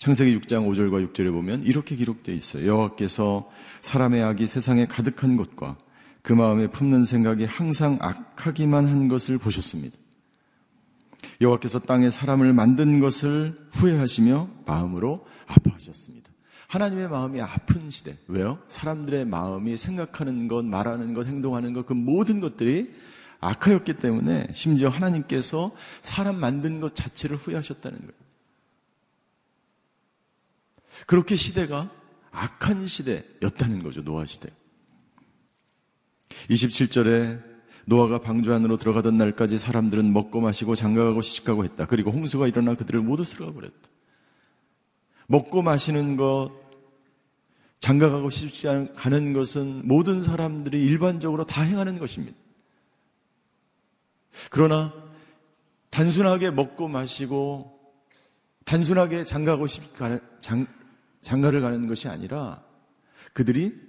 창세기 0.01 0.35
6장 0.39 0.67
5절과 0.67 1.13
6절에 1.13 1.31
보면 1.31 1.61
이렇게 1.61 1.95
기록되어 1.95 2.33
있어요. 2.33 2.65
여호와께서 2.65 3.51
사람의 3.83 4.23
악이 4.23 4.47
세상에 4.47 4.87
가득한 4.87 5.37
것과 5.37 5.77
그 6.23 6.33
마음에 6.33 6.65
품는 6.65 7.05
생각이 7.05 7.45
항상 7.45 7.99
악하기만 8.01 8.87
한 8.87 9.09
것을 9.09 9.37
보셨습니다. 9.37 9.95
여호와께서 11.39 11.81
땅에 11.81 12.09
사람을 12.09 12.51
만든 12.51 12.99
것을 12.99 13.55
후회하시며 13.73 14.49
마음으로 14.65 15.27
아파하셨습니다. 15.45 16.31
하나님의 16.67 17.07
마음이 17.07 17.39
아픈 17.39 17.91
시대. 17.91 18.17
왜요? 18.27 18.57
사람들의 18.69 19.25
마음이 19.25 19.77
생각하는 19.77 20.47
것, 20.47 20.65
말하는 20.65 21.13
것, 21.13 21.27
행동하는 21.27 21.73
것, 21.73 21.85
그 21.85 21.93
모든 21.93 22.39
것들이 22.39 22.91
악하였기 23.39 23.97
때문에 23.97 24.47
심지어 24.53 24.89
하나님께서 24.89 25.71
사람 26.01 26.39
만든 26.39 26.79
것 26.79 26.95
자체를 26.95 27.37
후회하셨다는 27.37 27.99
거예요. 27.99 28.30
그렇게 31.07 31.35
시대가 31.35 31.89
악한 32.31 32.87
시대였다는 32.87 33.83
거죠, 33.83 34.03
노아 34.03 34.25
시대. 34.25 34.49
27절에 36.49 37.43
노아가 37.85 38.21
방주 38.21 38.53
안으로 38.53 38.77
들어가던 38.77 39.17
날까지 39.17 39.57
사람들은 39.57 40.13
먹고 40.13 40.39
마시고 40.39 40.75
장가가고 40.75 41.21
시집가고 41.21 41.65
했다. 41.65 41.85
그리고 41.85 42.11
홍수가 42.11 42.47
일어나 42.47 42.75
그들을 42.75 43.01
모두 43.01 43.23
쓸어가 43.23 43.53
버렸다. 43.53 43.75
먹고 45.27 45.61
마시는 45.61 46.17
것, 46.17 46.51
장가가고 47.79 48.29
시집가는 48.29 49.33
것은 49.33 49.87
모든 49.87 50.21
사람들이 50.21 50.81
일반적으로 50.83 51.45
다 51.45 51.63
행하는 51.63 51.97
것입니다. 51.99 52.37
그러나 54.49 54.93
단순하게 55.89 56.51
먹고 56.51 56.87
마시고 56.87 57.79
단순하게 58.65 59.25
장가고 59.25 59.67
싶 59.67 59.83
장, 60.39 60.67
장가를 61.21 61.61
가는 61.61 61.87
것이 61.87 62.07
아니라 62.07 62.63
그들이 63.33 63.79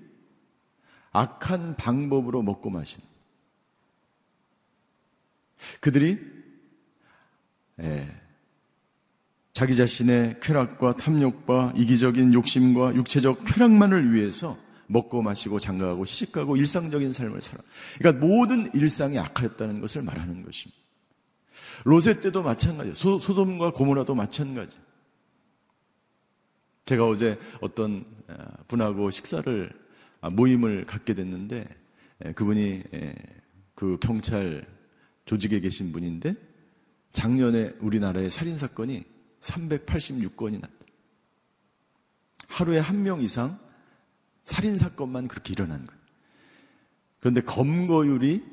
악한 1.12 1.76
방법으로 1.76 2.42
먹고 2.42 2.70
마신 2.70 3.02
그들이 5.80 6.18
예, 7.80 8.22
자기 9.52 9.76
자신의 9.76 10.40
쾌락과 10.40 10.96
탐욕과 10.96 11.74
이기적인 11.76 12.32
욕심과 12.32 12.94
육체적 12.94 13.44
쾌락만을 13.44 14.12
위해서 14.14 14.58
먹고 14.86 15.22
마시고 15.22 15.58
장가가고 15.58 16.04
시집가고 16.04 16.56
일상적인 16.56 17.12
삶을 17.12 17.40
살아. 17.40 17.62
그러니까 17.98 18.24
모든 18.24 18.72
일상이 18.74 19.18
악하였다는 19.18 19.80
것을 19.80 20.02
말하는 20.02 20.44
것입니다. 20.44 20.80
로세 21.84 22.20
때도 22.20 22.42
마찬가지예요. 22.42 22.94
소, 22.94 23.18
소돔과 23.18 23.72
고모라도 23.72 24.14
마찬가지. 24.14 24.78
제가 26.84 27.06
어제 27.06 27.38
어떤 27.60 28.04
아, 28.28 28.56
분하고 28.68 29.10
식사를 29.10 29.72
아, 30.20 30.30
모임을 30.30 30.84
갖게 30.86 31.14
됐는데 31.14 31.66
그분이 32.34 32.84
그 33.74 33.98
경찰 34.00 34.66
조직에 35.24 35.60
계신 35.60 35.92
분인데 35.92 36.34
작년에 37.10 37.74
우리나라의 37.80 38.30
살인 38.30 38.56
사건이 38.58 39.04
386건이 39.40 40.60
났다. 40.60 40.72
하루에 42.48 42.78
한 42.78 43.02
명 43.02 43.20
이상 43.20 43.58
살인 44.44 44.76
사건만 44.76 45.26
그렇게 45.28 45.52
일어난 45.52 45.84
거예요. 45.86 46.00
그런데 47.20 47.40
검거율이 47.40 48.44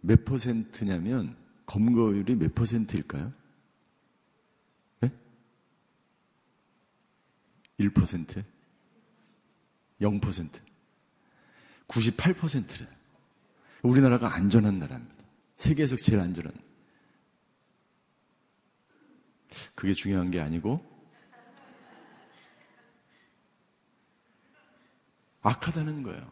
몇 0.00 0.24
퍼센트냐면 0.24 1.36
검거율이 1.66 2.36
몇 2.36 2.54
퍼센트일까요? 2.54 3.32
1%? 7.78 8.44
0%? 10.00 10.60
98%래. 11.88 12.86
우리나라가 13.82 14.34
안전한 14.34 14.78
나라입니다. 14.78 15.24
세계에서 15.56 15.96
제일 15.96 16.20
안전한. 16.20 16.52
그게 19.74 19.94
중요한 19.94 20.30
게 20.30 20.40
아니고 20.40 20.84
악하다는 25.40 26.02
거예요. 26.02 26.30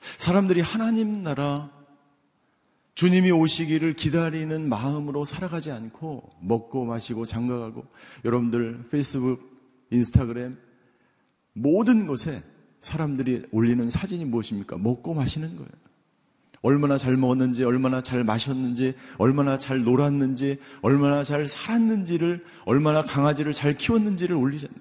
사람들이 0.00 0.60
하나님 0.60 1.22
나라 1.22 1.75
주님이 2.96 3.30
오시기를 3.30 3.92
기다리는 3.92 4.68
마음으로 4.70 5.26
살아가지 5.26 5.70
않고 5.70 6.30
먹고 6.40 6.86
마시고 6.86 7.26
장가가고 7.26 7.86
여러분들 8.24 8.88
페이스북, 8.90 9.38
인스타그램 9.90 10.56
모든 11.52 12.06
곳에 12.06 12.42
사람들이 12.80 13.44
올리는 13.52 13.88
사진이 13.90 14.24
무엇입니까? 14.24 14.78
먹고 14.78 15.12
마시는 15.12 15.56
거예요. 15.56 15.70
얼마나 16.62 16.96
잘 16.96 17.18
먹었는지, 17.18 17.64
얼마나 17.64 18.00
잘 18.00 18.24
마셨는지, 18.24 18.94
얼마나 19.18 19.58
잘 19.58 19.84
놀았는지, 19.84 20.58
얼마나 20.80 21.22
잘 21.22 21.48
살았는지를, 21.48 22.44
얼마나 22.64 23.04
강아지를 23.04 23.52
잘 23.52 23.76
키웠는지를 23.76 24.34
올리잖아요. 24.34 24.80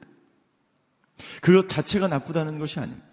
그것 1.42 1.68
자체가 1.68 2.08
나쁘다는 2.08 2.60
것이 2.60 2.80
아닙니다. 2.80 3.06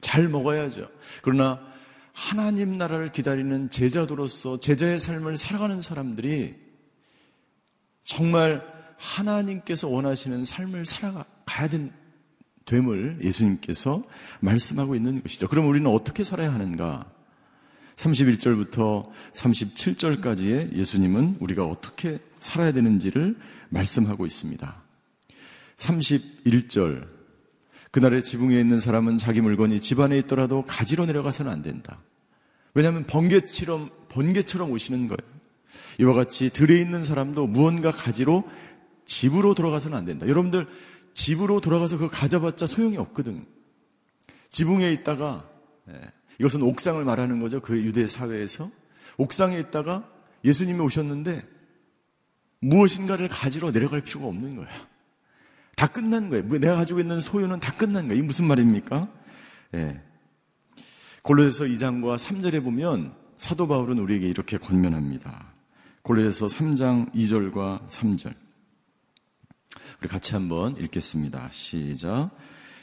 잘 0.00 0.28
먹어야죠. 0.28 0.88
그러나 1.22 1.75
하나님 2.16 2.78
나라를 2.78 3.12
기다리는 3.12 3.68
제자도로서 3.68 4.58
제자의 4.58 5.00
삶을 5.00 5.36
살아가는 5.36 5.82
사람들이 5.82 6.54
정말 8.04 8.66
하나님께서 8.96 9.86
원하시는 9.88 10.46
삶을 10.46 10.86
살아가야 10.86 11.68
된, 11.70 11.92
됨을 12.64 13.18
예수님께서 13.22 14.02
말씀하고 14.40 14.94
있는 14.94 15.22
것이죠. 15.22 15.46
그럼 15.46 15.68
우리는 15.68 15.90
어떻게 15.90 16.24
살아야 16.24 16.54
하는가? 16.54 17.04
31절부터 17.96 19.10
37절까지의 19.34 20.72
예수님은 20.72 21.36
우리가 21.40 21.66
어떻게 21.66 22.18
살아야 22.40 22.72
되는지를 22.72 23.36
말씀하고 23.68 24.24
있습니다. 24.24 24.82
31절. 25.76 27.15
그날의 27.96 28.22
지붕에 28.22 28.60
있는 28.60 28.78
사람은 28.78 29.16
자기 29.16 29.40
물건이 29.40 29.80
집안에 29.80 30.18
있더라도 30.18 30.66
가지로 30.66 31.06
내려가서는 31.06 31.50
안 31.50 31.62
된다. 31.62 32.02
왜냐하면 32.74 33.06
번개처럼, 33.06 33.88
번개처럼 34.10 34.70
오시는 34.70 35.08
거예요. 35.08 35.16
이와 36.00 36.12
같이 36.12 36.50
들에 36.50 36.78
있는 36.78 37.04
사람도 37.04 37.46
무언가 37.46 37.90
가지로 37.90 38.44
집으로 39.06 39.54
돌아가서는 39.54 39.96
안 39.96 40.04
된다. 40.04 40.28
여러분들 40.28 40.66
집으로 41.14 41.62
돌아가서 41.62 41.96
그거 41.96 42.10
가져봤자 42.10 42.66
소용이 42.66 42.98
없거든. 42.98 43.46
지붕에 44.50 44.92
있다가 44.92 45.48
예, 45.88 45.98
이것은 46.38 46.60
옥상을 46.60 47.02
말하는 47.02 47.40
거죠. 47.40 47.62
그 47.62 47.78
유대 47.78 48.06
사회에서 48.06 48.70
옥상에 49.16 49.58
있다가 49.58 50.06
예수님이 50.44 50.80
오셨는데 50.80 51.48
무엇인가를 52.60 53.28
가지러 53.28 53.72
내려갈 53.72 54.02
필요가 54.02 54.26
없는 54.26 54.56
거야. 54.56 54.68
다 55.76 55.86
끝난 55.86 56.30
거예요. 56.30 56.44
뭐 56.44 56.58
내가 56.58 56.74
가지고 56.76 57.00
있는 57.00 57.20
소유는 57.20 57.60
다 57.60 57.72
끝난 57.74 58.08
거예요. 58.08 58.22
이 58.22 58.26
무슨 58.26 58.46
말입니까? 58.46 59.08
예. 59.74 60.00
골로새서 61.22 61.64
2장과 61.64 62.16
3절에 62.16 62.64
보면 62.64 63.14
사도 63.36 63.68
바울은 63.68 63.98
우리에게 63.98 64.26
이렇게 64.26 64.56
권면합니다. 64.56 65.52
골로새서 66.02 66.46
3장 66.46 67.12
2절과 67.12 67.88
3절. 67.88 68.32
우리 70.00 70.08
같이 70.08 70.32
한번 70.32 70.76
읽겠습니다. 70.78 71.48
시작. 71.52 72.30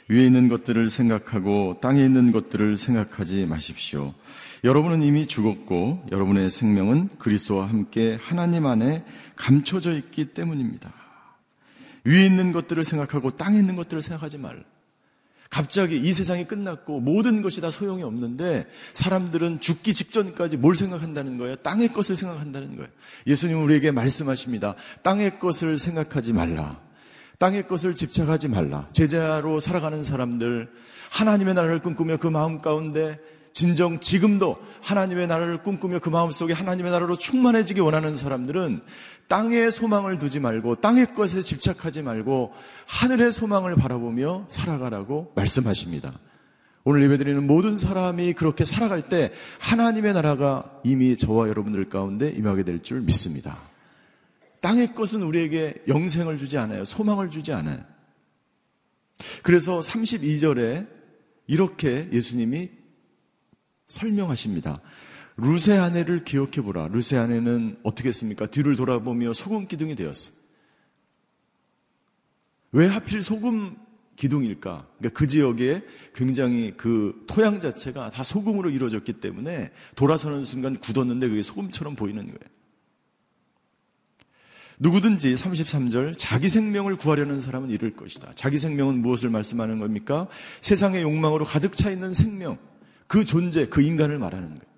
위에 0.08 0.24
있는 0.24 0.48
것들을 0.48 0.88
생각하고 0.88 1.78
땅에 1.80 2.04
있는 2.04 2.30
것들을 2.30 2.76
생각하지 2.76 3.46
마십시오. 3.46 4.14
여러분은 4.62 5.02
이미 5.02 5.26
죽었고 5.26 6.06
여러분의 6.12 6.50
생명은 6.50 7.08
그리스도와 7.18 7.68
함께 7.68 8.18
하나님 8.20 8.66
안에 8.66 9.04
감춰져 9.34 9.92
있기 9.92 10.26
때문입니다. 10.26 11.03
위에 12.04 12.24
있는 12.26 12.52
것들을 12.52 12.84
생각하고 12.84 13.36
땅에 13.36 13.58
있는 13.58 13.76
것들을 13.76 14.02
생각하지 14.02 14.38
말. 14.38 14.64
갑자기 15.50 15.96
이 15.98 16.12
세상이 16.12 16.46
끝났고 16.46 17.00
모든 17.00 17.40
것이 17.40 17.60
다 17.60 17.70
소용이 17.70 18.02
없는데 18.02 18.66
사람들은 18.92 19.60
죽기 19.60 19.94
직전까지 19.94 20.56
뭘 20.56 20.74
생각한다는 20.74 21.38
거예요? 21.38 21.54
땅의 21.56 21.92
것을 21.92 22.16
생각한다는 22.16 22.74
거예요. 22.74 22.90
예수님은 23.26 23.62
우리에게 23.62 23.92
말씀하십니다. 23.92 24.74
땅의 25.02 25.38
것을 25.38 25.78
생각하지 25.78 26.32
말라. 26.32 26.80
땅의 27.38 27.68
것을 27.68 27.94
집착하지 27.94 28.48
말라. 28.48 28.88
제자로 28.92 29.60
살아가는 29.60 30.02
사람들, 30.02 30.70
하나님의 31.12 31.54
나라를 31.54 31.80
꿈꾸며 31.80 32.16
그 32.16 32.26
마음 32.26 32.60
가운데 32.60 33.18
진정 33.54 34.00
지금도 34.00 34.58
하나님의 34.82 35.28
나라를 35.28 35.62
꿈꾸며 35.62 36.00
그 36.00 36.08
마음속에 36.08 36.52
하나님의 36.52 36.90
나라로 36.90 37.16
충만해지기 37.16 37.78
원하는 37.80 38.16
사람들은 38.16 38.82
땅의 39.28 39.70
소망을 39.70 40.18
두지 40.18 40.40
말고 40.40 40.80
땅의 40.80 41.14
것에 41.14 41.40
집착하지 41.40 42.02
말고 42.02 42.52
하늘의 42.88 43.30
소망을 43.30 43.76
바라보며 43.76 44.48
살아가라고 44.50 45.32
말씀하십니다. 45.36 46.12
오늘 46.82 47.04
예배드리는 47.04 47.46
모든 47.46 47.78
사람이 47.78 48.32
그렇게 48.32 48.64
살아갈 48.64 49.08
때 49.08 49.30
하나님의 49.60 50.14
나라가 50.14 50.80
이미 50.82 51.16
저와 51.16 51.48
여러분들 51.48 51.88
가운데 51.88 52.28
임하게 52.28 52.64
될 52.64 52.82
줄 52.82 53.02
믿습니다. 53.02 53.56
땅의 54.62 54.94
것은 54.94 55.22
우리에게 55.22 55.76
영생을 55.86 56.38
주지 56.38 56.58
않아요. 56.58 56.84
소망을 56.84 57.30
주지 57.30 57.52
않아요. 57.52 57.78
그래서 59.44 59.78
32절에 59.78 60.88
이렇게 61.46 62.08
예수님이 62.12 62.83
설명하십니다. 63.94 64.80
루세 65.36 65.76
아내를 65.76 66.24
기억해 66.24 66.62
보라. 66.62 66.88
루세 66.88 67.16
아내는 67.16 67.78
어떻게 67.82 68.08
했습니까? 68.08 68.46
뒤를 68.46 68.76
돌아보며 68.76 69.32
소금 69.32 69.66
기둥이 69.66 69.94
되었어. 69.96 70.32
왜 72.72 72.86
하필 72.86 73.22
소금 73.22 73.76
기둥일까? 74.16 74.86
그러니까 74.98 75.18
그 75.18 75.26
지역에 75.26 75.82
굉장히 76.14 76.72
그 76.76 77.24
토양 77.26 77.60
자체가 77.60 78.10
다 78.10 78.22
소금으로 78.22 78.70
이루어졌기 78.70 79.14
때문에 79.14 79.70
돌아서는 79.96 80.44
순간 80.44 80.76
굳었는데 80.76 81.28
그게 81.28 81.42
소금처럼 81.42 81.96
보이는 81.96 82.22
거예요. 82.22 82.54
누구든지 84.78 85.34
33절 85.34 86.14
자기 86.18 86.48
생명을 86.48 86.96
구하려는 86.96 87.38
사람은 87.38 87.70
이룰 87.70 87.94
것이다. 87.94 88.32
자기 88.34 88.58
생명은 88.58 89.02
무엇을 89.02 89.30
말씀하는 89.30 89.78
겁니까? 89.78 90.28
세상의 90.60 91.02
욕망으로 91.02 91.44
가득 91.44 91.76
차 91.76 91.90
있는 91.90 92.12
생명, 92.12 92.58
그 93.06 93.24
존재, 93.24 93.66
그 93.66 93.82
인간을 93.82 94.18
말하는 94.18 94.48
거예요. 94.48 94.74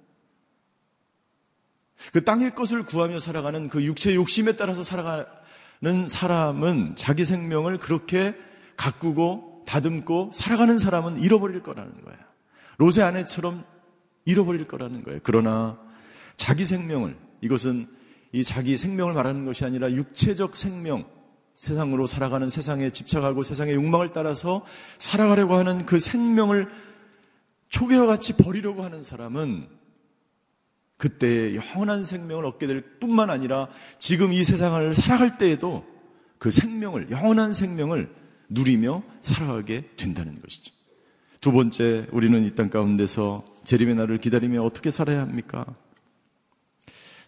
그 2.13 2.25
땅의 2.25 2.55
것을 2.55 2.85
구하며 2.85 3.21
살아가는 3.21 3.69
그 3.69 3.83
육체 3.85 4.15
욕심에 4.15 4.53
따라서 4.53 4.85
살아가는 4.85 6.09
사람은 6.09 6.95
자기 6.97 7.25
생명을 7.25 7.79
그렇게 7.79 8.35
가꾸고 8.77 9.65
다듬고 9.67 10.33
살아가는 10.35 10.79
사람은 10.79 11.23
잃어버릴 11.23 11.63
거라는 11.63 11.93
거예요. 12.03 12.19
로세 12.79 13.03
아내처럼 13.03 13.65
잃어버릴 14.25 14.69
거라는 14.69 15.03
거예요. 15.03 15.21
그러나 15.23 15.79
자기 16.37 16.65
생명을 16.65 17.17
이것은 17.41 17.87
이 18.33 18.45
자기 18.45 18.77
생명을 18.77 19.15
말하는 19.15 19.45
것이 19.45 19.65
아니라 19.65 19.91
육체적 19.91 20.57
생명, 20.57 21.07
세상으로 21.55 22.07
살아가는 22.07 22.51
세상에 22.51 22.91
집착하고 22.91 23.43
세상의 23.43 23.75
욕망을 23.75 24.13
따라서 24.13 24.65
살아가려고 24.99 25.55
하는 25.55 25.87
그 25.87 25.99
생명을 25.99 26.69
초계와 27.69 28.07
같이 28.07 28.37
버리려고 28.37 28.83
하는 28.83 29.03
사람은 29.03 29.69
그때 30.97 31.55
영원한 31.55 32.05
생명을 32.05 32.45
얻게 32.47 32.67
될 32.67 32.99
뿐만 32.99 33.29
아니라 33.31 33.69
지금 33.99 34.33
이 34.33 34.45
세상을 34.45 34.95
살아갈 34.95 35.37
때에도 35.37 35.85
그 36.39 36.51
생명을, 36.51 37.11
영원한 37.11 37.53
생명을 37.53 38.11
누리며 38.49 39.03
살아가게 39.23 39.91
된다는 39.97 40.41
것이죠. 40.41 40.75
두 41.41 41.53
번째, 41.53 42.07
우리는 42.13 42.45
이 42.45 42.55
땅 42.55 42.71
가운데서 42.71 43.45
재림의 43.65 43.95
날을 43.97 44.19
기다리며 44.19 44.63
어떻게 44.63 44.91
살아야 44.91 45.21
합니까? 45.21 45.67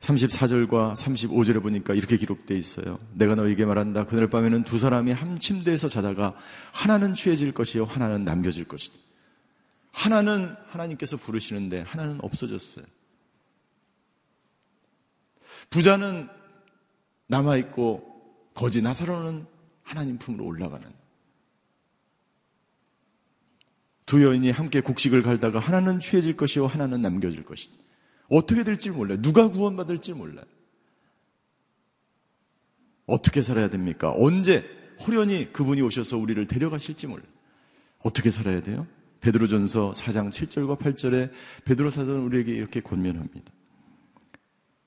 34절과 0.00 0.94
35절에 0.94 1.60
보니까 1.60 1.92
이렇게 1.92 2.16
기록되어 2.16 2.56
있어요. 2.56 2.98
내가 3.14 3.34
너에게 3.34 3.64
말한다. 3.66 4.06
그날 4.06 4.28
밤에는 4.28 4.62
두 4.62 4.78
사람이 4.78 5.12
한 5.12 5.38
침대에서 5.38 5.88
자다가 5.88 6.34
하나는 6.72 7.14
취해질 7.14 7.52
것이요. 7.52 7.84
하나는 7.84 8.24
남겨질 8.24 8.64
것이다. 8.64 8.96
하나는 9.98 10.54
하나님께서 10.68 11.16
부르시는데 11.16 11.80
하나는 11.80 12.22
없어졌어요. 12.22 12.84
부자는 15.70 16.28
남아있고 17.26 18.52
거지 18.54 18.80
나사로는 18.80 19.44
하나님 19.82 20.18
품으로 20.18 20.44
올라가는 20.44 20.88
두 24.06 24.24
여인이 24.24 24.50
함께 24.52 24.80
곡식을 24.80 25.22
갈다가 25.22 25.58
하나는 25.58 25.98
취해질 25.98 26.36
것이요 26.36 26.68
하나는 26.68 27.02
남겨질 27.02 27.44
것이다. 27.44 27.74
어떻게 28.28 28.62
될지 28.62 28.90
몰라요. 28.90 29.20
누가 29.20 29.48
구원받을지 29.48 30.12
몰라요. 30.12 30.46
어떻게 33.06 33.42
살아야 33.42 33.68
됩니까? 33.68 34.12
언제 34.16 34.64
호련히 35.04 35.52
그분이 35.52 35.82
오셔서 35.82 36.18
우리를 36.18 36.46
데려가실지 36.46 37.08
몰라요. 37.08 37.28
어떻게 37.98 38.30
살아야 38.30 38.62
돼요? 38.62 38.86
베드로전서 39.20 39.92
4장 39.92 40.28
7절과 40.28 40.78
8절에 40.78 41.30
베드로 41.64 41.90
사도는 41.90 42.20
우리에게 42.20 42.52
이렇게 42.52 42.80
권면합니다. 42.80 43.52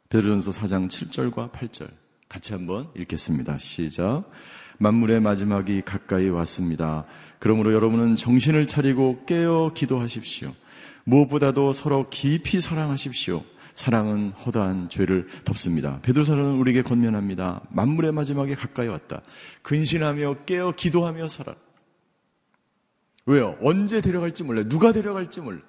베드로전서 0.09 0.51
4장 0.51 0.89
7절과 0.89 1.51
8절 1.51 1.89
같이 2.27 2.53
한번 2.53 2.87
읽겠습니다. 2.97 3.57
시작. 3.59 4.23
만물의 4.77 5.19
마지막이 5.19 5.81
가까이 5.81 6.29
왔습니다. 6.29 7.05
그러므로 7.39 7.73
여러분은 7.73 8.15
정신을 8.15 8.67
차리고 8.67 9.25
깨어 9.25 9.73
기도하십시오. 9.75 10.53
무엇보다도 11.03 11.73
서로 11.73 12.09
깊이 12.09 12.61
사랑하십시오. 12.61 13.43
사랑은 13.75 14.31
허다한 14.31 14.89
죄를 14.89 15.27
덮습니다. 15.45 15.99
베드로사는 16.01 16.43
우리에게 16.43 16.81
권면합니다. 16.81 17.61
만물의 17.69 18.11
마지막에 18.11 18.55
가까이 18.55 18.87
왔다. 18.87 19.21
근신하며 19.61 20.43
깨어 20.45 20.71
기도하며 20.71 21.27
살아. 21.27 21.55
왜요? 23.25 23.57
언제 23.61 24.01
데려갈지 24.01 24.43
몰라요. 24.43 24.67
누가 24.67 24.91
데려갈지 24.91 25.41
몰라요. 25.41 25.61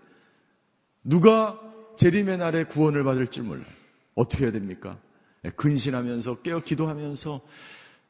누가 1.05 1.61
재림의 1.97 2.39
날에 2.39 2.65
구원을 2.65 3.05
받을지 3.05 3.43
몰라요. 3.43 3.67
어떻게 4.15 4.45
해야 4.45 4.53
됩니까? 4.53 4.99
네, 5.43 5.51
근신하면서 5.51 6.43
깨어 6.43 6.61
기도하면서 6.61 7.41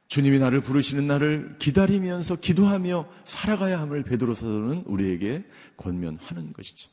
주님이 0.09 0.39
나를 0.39 0.61
부르시는 0.61 1.07
날을 1.07 1.57
기다리면서 1.59 2.37
기도하며 2.37 3.09
살아가야 3.25 3.81
함을 3.81 4.03
베드로 4.03 4.35
사도는 4.35 4.83
우리에게 4.85 5.45
권면하는 5.79 6.53
것이죠. 6.53 6.91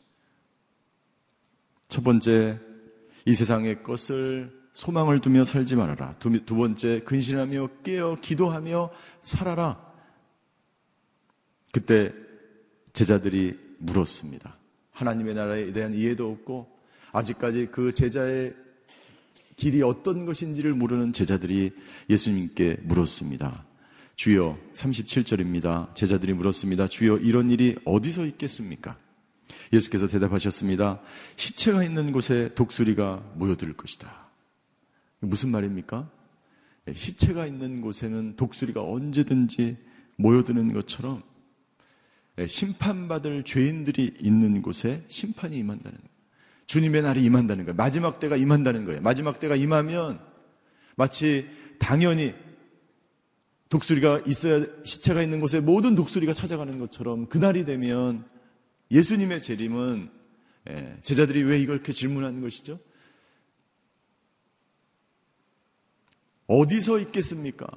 첫 1.89 2.03
번째, 2.03 2.59
이 3.25 3.33
세상의 3.33 3.83
것을 3.83 4.57
소망을 4.73 5.19
두며 5.19 5.43
살지 5.43 5.75
말아라. 5.75 6.15
두, 6.19 6.45
두 6.45 6.55
번째, 6.55 7.01
근신하며 7.01 7.67
깨어 7.83 8.15
기도하며 8.21 8.91
살아라. 9.21 9.85
그때 11.73 12.13
제자들이 12.99 13.57
물었습니다. 13.77 14.57
하나님의 14.91 15.33
나라에 15.33 15.71
대한 15.71 15.93
이해도 15.93 16.29
없고 16.31 16.67
아직까지 17.13 17.69
그 17.71 17.93
제자의 17.93 18.53
길이 19.55 19.81
어떤 19.81 20.25
것인지를 20.25 20.73
모르는 20.73 21.13
제자들이 21.13 21.71
예수님께 22.09 22.79
물었습니다. 22.83 23.63
주여 24.17 24.59
37절입니다. 24.73 25.95
제자들이 25.95 26.33
물었습니다. 26.33 26.87
주여 26.87 27.19
이런 27.19 27.49
일이 27.49 27.77
어디서 27.85 28.25
있겠습니까? 28.25 28.97
예수께서 29.71 30.07
대답하셨습니다. 30.07 30.99
시체가 31.37 31.85
있는 31.85 32.11
곳에 32.11 32.53
독수리가 32.53 33.31
모여들 33.35 33.77
것이다. 33.77 34.29
무슨 35.21 35.51
말입니까? 35.51 36.09
예, 36.89 36.93
시체가 36.93 37.45
있는 37.45 37.79
곳에는 37.79 38.35
독수리가 38.35 38.83
언제든지 38.83 39.77
모여드는 40.17 40.73
것처럼 40.73 41.21
예, 41.21 41.28
심판받을 42.47 43.43
죄인들이 43.43 44.15
있는 44.19 44.61
곳에 44.61 45.03
심판이 45.07 45.57
임한다는 45.57 45.97
거예요. 45.97 46.09
주님의 46.67 47.01
날이 47.01 47.23
임한다는 47.23 47.65
거예요. 47.65 47.75
마지막 47.75 48.19
때가 48.19 48.35
임한다는 48.37 48.85
거예요. 48.85 49.01
마지막 49.01 49.39
때가 49.39 49.55
임하면 49.55 50.19
마치 50.95 51.49
당연히 51.79 52.35
독수리가 53.69 54.23
있어야 54.27 54.65
시체가 54.83 55.21
있는 55.21 55.39
곳에 55.39 55.59
모든 55.59 55.95
독수리가 55.95 56.33
찾아가는 56.33 56.77
것처럼 56.79 57.27
그날이 57.27 57.65
되면 57.65 58.25
예수님의 58.91 59.41
재림은 59.41 60.09
예, 60.69 60.97
제자들이 61.01 61.43
왜 61.43 61.59
이렇게 61.59 61.91
질문하는 61.91 62.41
것이죠? 62.41 62.79
어디서 66.47 66.99
있겠습니까? 66.99 67.67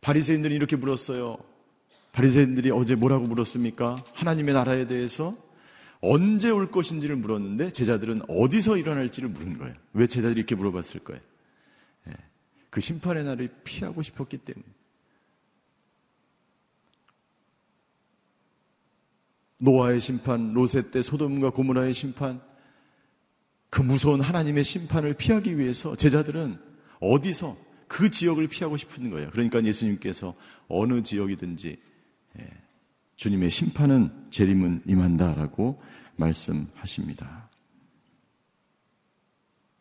바리새인들이 0.00 0.54
이렇게 0.54 0.76
물었어요. 0.76 1.49
바리새인들이 2.12 2.70
어제 2.70 2.94
뭐라고 2.94 3.26
물었습니까? 3.26 3.96
하나님의 4.14 4.54
나라에 4.54 4.86
대해서 4.86 5.36
언제 6.00 6.50
올 6.50 6.70
것인지를 6.70 7.16
물었는데 7.16 7.70
제자들은 7.70 8.22
어디서 8.28 8.78
일어날지를 8.78 9.28
물은 9.28 9.58
거예요. 9.58 9.74
왜 9.92 10.06
제자들이 10.06 10.38
이렇게 10.38 10.54
물어봤을 10.54 11.00
거예요? 11.00 11.20
예, 12.08 12.12
그 12.70 12.80
심판의 12.80 13.24
날을 13.24 13.50
피하고 13.64 14.02
싶었기 14.02 14.38
때문에. 14.38 14.64
노아의 19.58 20.00
심판, 20.00 20.54
로세 20.54 20.90
때 20.90 21.02
소돔과 21.02 21.50
고모라의 21.50 21.92
심판, 21.92 22.40
그 23.68 23.82
무서운 23.82 24.22
하나님의 24.22 24.64
심판을 24.64 25.14
피하기 25.14 25.58
위해서 25.58 25.94
제자들은 25.94 26.58
어디서 26.98 27.56
그 27.86 28.08
지역을 28.10 28.48
피하고 28.48 28.78
싶은 28.78 29.10
거예요. 29.10 29.30
그러니까 29.30 29.62
예수님께서 29.62 30.34
어느 30.68 31.02
지역이든지 31.02 31.68
예, 31.68 31.89
주님의 33.16 33.50
심판은 33.50 34.28
재림은 34.30 34.82
임한다라고 34.86 35.80
말씀하십니다. 36.16 37.50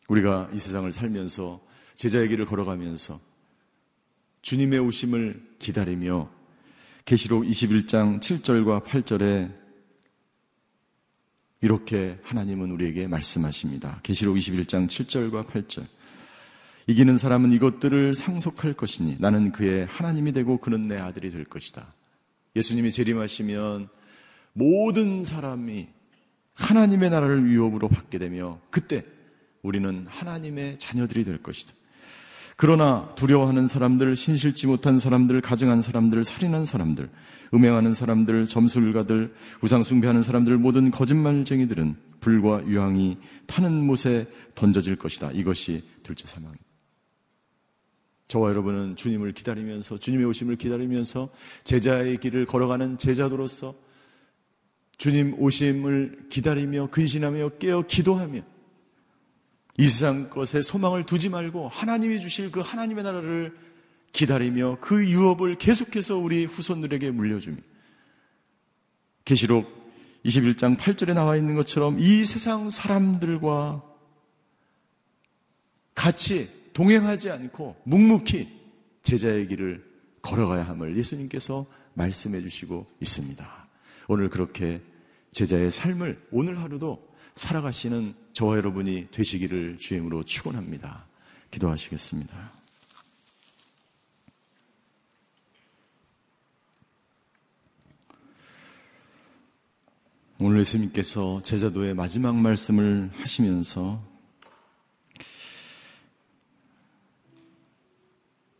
우리가 0.09 0.49
이 0.53 0.59
세상을 0.59 0.91
살면서 0.91 1.61
제자의 1.95 2.29
길을 2.29 2.45
걸어가면서 2.45 3.19
주님의 4.41 4.79
오심을 4.79 5.55
기다리며 5.59 6.29
계시록 7.05 7.43
21장 7.43 8.19
7절과 8.19 8.83
8절에 8.83 9.57
이렇게 11.61 12.19
하나님은 12.23 12.71
우리에게 12.71 13.07
말씀하십니다. 13.07 13.99
계시록 14.03 14.37
21장 14.37 14.87
7절과 14.87 15.47
8절. 15.47 15.85
이기는 16.87 17.17
사람은 17.17 17.51
이것들을 17.51 18.15
상속할 18.15 18.73
것이니 18.73 19.17
나는 19.19 19.51
그의 19.51 19.85
하나님이 19.85 20.31
되고 20.31 20.57
그는 20.57 20.87
내 20.87 20.97
아들이 20.97 21.29
될 21.29 21.45
것이다. 21.45 21.93
예수님이 22.59 22.91
재림하시면 22.91 23.89
모든 24.53 25.25
사람이 25.25 25.87
하나님의 26.53 27.09
나라를 27.09 27.45
위협으로 27.45 27.87
받게 27.87 28.19
되며 28.19 28.59
그때 28.69 29.05
우리는 29.63 30.05
하나님의 30.07 30.77
자녀들이 30.77 31.23
될 31.23 31.41
것이다. 31.41 31.73
그러나 32.57 33.09
두려워하는 33.15 33.67
사람들, 33.67 34.17
신실지 34.17 34.67
못한 34.67 34.99
사람들, 34.99 35.39
가증한 35.39 35.81
사람들, 35.81 36.25
살인한 36.25 36.65
사람들, 36.65 37.09
음행하는 37.53 37.93
사람들, 37.93 38.47
점술가들, 38.47 39.33
우상숭배하는 39.61 40.23
사람들, 40.23 40.57
모든 40.57 40.91
거짓말쟁이들은 40.91 41.95
불과 42.19 42.65
유황이 42.67 43.17
타는 43.47 43.85
못에 43.85 44.27
던져질 44.55 44.97
것이다. 44.97 45.31
이것이 45.31 45.83
둘째 46.03 46.27
사망입니다. 46.27 46.68
저와 48.29 48.49
여러분은 48.49 48.95
주님을 48.95 49.33
기다리면서 49.33 49.97
주님의 49.97 50.27
오심을 50.27 50.55
기다리면서 50.55 51.29
제자의 51.63 52.17
길을 52.17 52.45
걸어가는 52.45 52.99
제자도로서 52.99 53.73
주님 54.99 55.33
오심을 55.39 56.27
기다리며 56.29 56.89
근신하며 56.91 57.49
깨어 57.57 57.87
기도하며 57.87 58.41
이 59.79 59.87
세상 59.87 60.29
것에 60.29 60.61
소망을 60.61 61.05
두지 61.05 61.29
말고 61.29 61.69
하나님이 61.69 62.19
주실 62.19 62.51
그 62.51 62.59
하나님의 62.59 63.03
나라를 63.03 63.57
기다리며 64.11 64.77
그 64.79 65.07
유업을 65.07 65.57
계속해서 65.57 66.17
우리 66.17 66.45
후손들에게 66.45 67.09
물려주며 67.09 67.57
계시록 69.25 69.65
21장 70.23 70.77
8절에 70.77 71.15
나와 71.15 71.35
있는 71.35 71.55
것처럼 71.55 71.99
이 71.99 72.25
세상 72.25 72.69
사람들과 72.69 73.81
같이 75.95 76.58
동행하지 76.79 77.29
않고 77.29 77.75
묵묵히 77.83 78.47
제자의 79.01 79.47
길을 79.47 79.83
걸어가야 80.21 80.65
함을 80.65 80.95
예수님께서 80.97 81.65
말씀해 81.93 82.39
주시고 82.41 82.87
있습니다. 83.01 83.67
오늘 84.07 84.29
그렇게 84.29 84.81
제자의 85.31 85.71
삶을 85.71 86.27
오늘 86.31 86.57
하루도 86.61 87.05
살아가시는 87.35 88.15
저와 88.31 88.55
여러분이 88.55 89.09
되시기를 89.11 89.77
주임으로 89.77 90.23
축원합니다. 90.23 91.05
기도하시겠습니다. 91.51 92.53
오늘 100.39 100.61
예수님께서 100.61 101.41
제자도의 101.43 101.93
마지막 101.93 102.37
말씀을 102.37 103.11
하시면서 103.15 104.08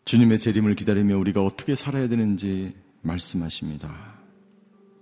주님의 0.10 0.40
재림을 0.40 0.74
기다리며 0.74 1.20
우리가 1.20 1.44
어떻게 1.44 1.76
살아야 1.76 2.08
되는지 2.08 2.74
말씀하십니다. 3.04 3.96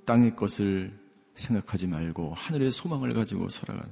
땅의 0.05 0.35
것을 0.35 0.99
생각하지 1.33 1.87
말고 1.87 2.33
하늘의 2.35 2.73
소망을 2.73 3.13
가지고 3.13 3.47
살아간 3.47 3.89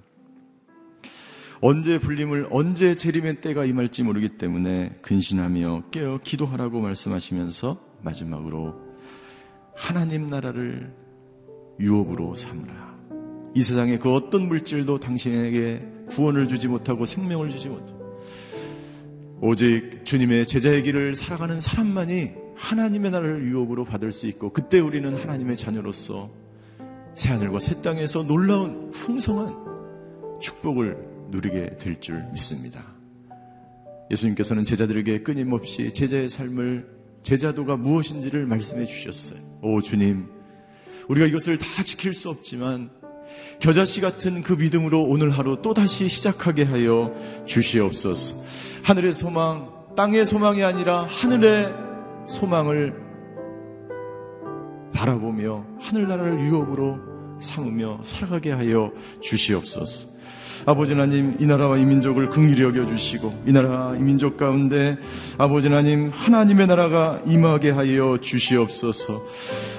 언제 1.61 1.99
불림을 1.99 2.49
언제 2.51 2.97
재림의 2.97 3.39
때가 3.39 3.63
임할지 3.63 4.03
모르기 4.03 4.27
때문에 4.27 4.99
근신하며 5.01 5.83
깨어 5.91 6.19
기도하라고 6.21 6.81
말씀하시면서 6.81 7.79
마지막으로 8.01 8.75
하나님 9.73 10.27
나라를 10.27 10.93
유업으로 11.79 12.35
삼으라. 12.35 12.93
이 13.55 13.63
세상의 13.63 13.99
그 13.99 14.13
어떤 14.13 14.49
물질도 14.49 14.99
당신에게 14.99 15.81
구원을 16.09 16.49
주지 16.49 16.67
못하고 16.67 17.05
생명을 17.05 17.51
주지 17.51 17.69
못하고 17.69 17.94
오직 19.41 20.05
주님의 20.05 20.47
제자의 20.47 20.83
길을 20.83 21.15
살아가는 21.15 21.59
사람만이 21.59 22.31
하나님의 22.55 23.11
나라를 23.11 23.45
유업으로 23.45 23.83
받을 23.83 24.11
수 24.11 24.27
있고 24.27 24.51
그때 24.51 24.79
우리는 24.79 25.13
하나님의 25.13 25.57
자녀로서 25.57 26.29
새하늘과 27.15 27.59
새 27.59 27.81
땅에서 27.81 28.23
놀라운 28.23 28.91
풍성한 28.91 30.39
축복을 30.39 30.97
누리게 31.31 31.77
될 31.77 31.99
줄 31.99 32.23
믿습니다. 32.31 32.83
예수님께서는 34.11 34.63
제자들에게 34.63 35.19
끊임없이 35.23 35.91
제자의 35.91 36.29
삶을 36.29 36.87
제자도가 37.23 37.75
무엇인지를 37.75 38.45
말씀해 38.45 38.85
주셨어요. 38.85 39.39
오 39.61 39.81
주님, 39.81 40.27
우리가 41.09 41.25
이것을 41.25 41.57
다 41.57 41.83
지킬 41.83 42.13
수 42.13 42.29
없지만 42.29 42.89
겨자씨 43.59 44.01
같은 44.01 44.43
그 44.43 44.53
믿음으로 44.53 45.03
오늘 45.03 45.31
하루 45.31 45.61
또다시 45.61 46.09
시작하게 46.09 46.63
하여 46.63 47.13
주시옵소서. 47.45 48.35
하늘의 48.83 49.13
소망, 49.13 49.69
땅의 49.95 50.25
소망이 50.25 50.63
아니라 50.63 51.07
하늘의 51.09 51.73
소망을 52.27 52.95
바라보며 54.93 55.65
하늘나라를 55.79 56.39
유업으로 56.39 56.99
삼으며 57.39 57.99
살아가게 58.03 58.51
하여 58.51 58.91
주시옵소서. 59.21 60.15
아버지 60.65 60.93
하나님 60.93 61.35
이 61.39 61.45
나라와 61.45 61.77
이 61.77 61.85
민족을 61.85 62.29
긍휼히 62.29 62.61
여겨 62.61 62.87
주시고 62.87 63.43
이 63.45 63.51
나라 63.51 63.93
이 63.97 64.01
민족 64.01 64.37
가운데 64.37 64.97
아버지 65.37 65.67
하나님 65.67 66.09
하나님의 66.09 66.67
나라가 66.67 67.21
임하게 67.27 67.71
하여 67.71 68.17
주시옵소서. 68.19 69.21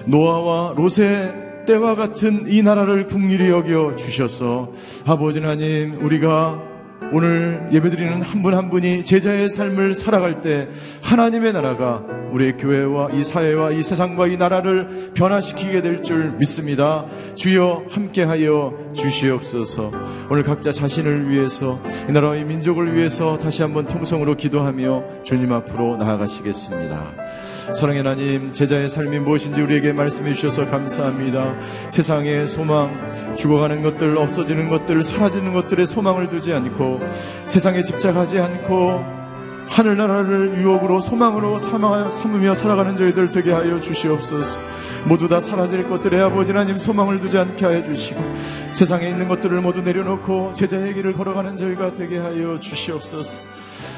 노아와 0.07 0.75
롯의 0.77 1.46
때와 1.67 1.95
같은 1.95 2.47
이 2.49 2.63
나라를 2.63 3.07
국리히 3.07 3.51
여겨 3.51 3.97
주셔서 3.97 4.73
아버지 5.05 5.41
하나님 5.41 6.03
우리가 6.05 6.63
오늘 7.13 7.69
예배드리는 7.73 8.23
한 8.23 8.43
분한 8.43 8.65
한 8.65 8.71
분이 8.71 9.05
제자의 9.05 9.49
삶을 9.51 9.95
살아갈 9.95 10.41
때 10.41 10.69
하나님의 11.03 11.53
나라가 11.53 12.03
우리의 12.33 12.57
교회와 12.57 13.11
이 13.13 13.23
사회와 13.23 13.71
이 13.71 13.83
세상과 13.83 14.27
이 14.27 14.37
나라를 14.37 15.13
변화시키게 15.15 15.83
될 15.83 16.03
줄 16.03 16.33
믿습니다. 16.39 17.07
주여 17.35 17.85
함께하여 17.91 18.93
주시옵소서. 18.95 19.93
오늘 20.31 20.43
각자 20.43 20.73
자신을 20.73 21.31
위해서 21.31 21.81
이 22.09 22.13
나라의 22.13 22.45
민족을 22.45 22.97
위해서 22.97 23.39
다시 23.39 23.63
한번 23.63 23.87
통성으로 23.87 24.37
기도하며 24.37 25.23
주님 25.25 25.53
앞으로 25.53 25.97
나아가시겠습니다. 25.99 27.15
사랑의 27.75 28.03
하나님, 28.03 28.53
제자의 28.53 28.89
삶이 28.89 29.19
무엇인지 29.21 29.61
우리에게 29.61 29.93
말씀해 29.93 30.35
주셔서 30.35 30.69
감사합니다. 30.69 31.55
세상의 31.91 32.49
소망, 32.49 33.37
죽어가는 33.37 33.83
것들, 33.83 34.17
없어지는 34.17 34.69
것들, 34.69 35.03
사라지는 35.03 35.53
것들의 35.53 35.87
소망을 35.87 36.29
두지 36.29 36.53
않고 36.53 37.01
세상에 37.47 37.83
집착하지 37.83 38.39
않고 38.39 39.17
하늘나라를 39.69 40.59
유혹으로 40.59 41.01
소망으로 41.01 41.59
삼아, 41.59 42.11
삼으며 42.11 42.55
살아가는 42.55 42.97
저희들 42.97 43.31
되게 43.31 43.51
하여 43.53 43.81
주시옵소서. 43.81 44.61
모두 45.05 45.29
다 45.29 45.41
사라질 45.41 45.89
것들에 45.89 46.21
아버지 46.21 46.53
하나님 46.53 46.79
소망을 46.79 47.21
두지 47.21 47.37
않게 47.37 47.65
하여 47.65 47.83
주시고 47.83 48.23
세상에 48.73 49.09
있는 49.09 49.29
것들을 49.29 49.61
모두 49.61 49.83
내려놓고 49.83 50.53
제자의 50.55 50.95
길을 50.95 51.15
걸어가는 51.15 51.57
저희가 51.57 51.95
되게 51.95 52.19
하여 52.19 52.59
주시옵소서. 52.61 53.43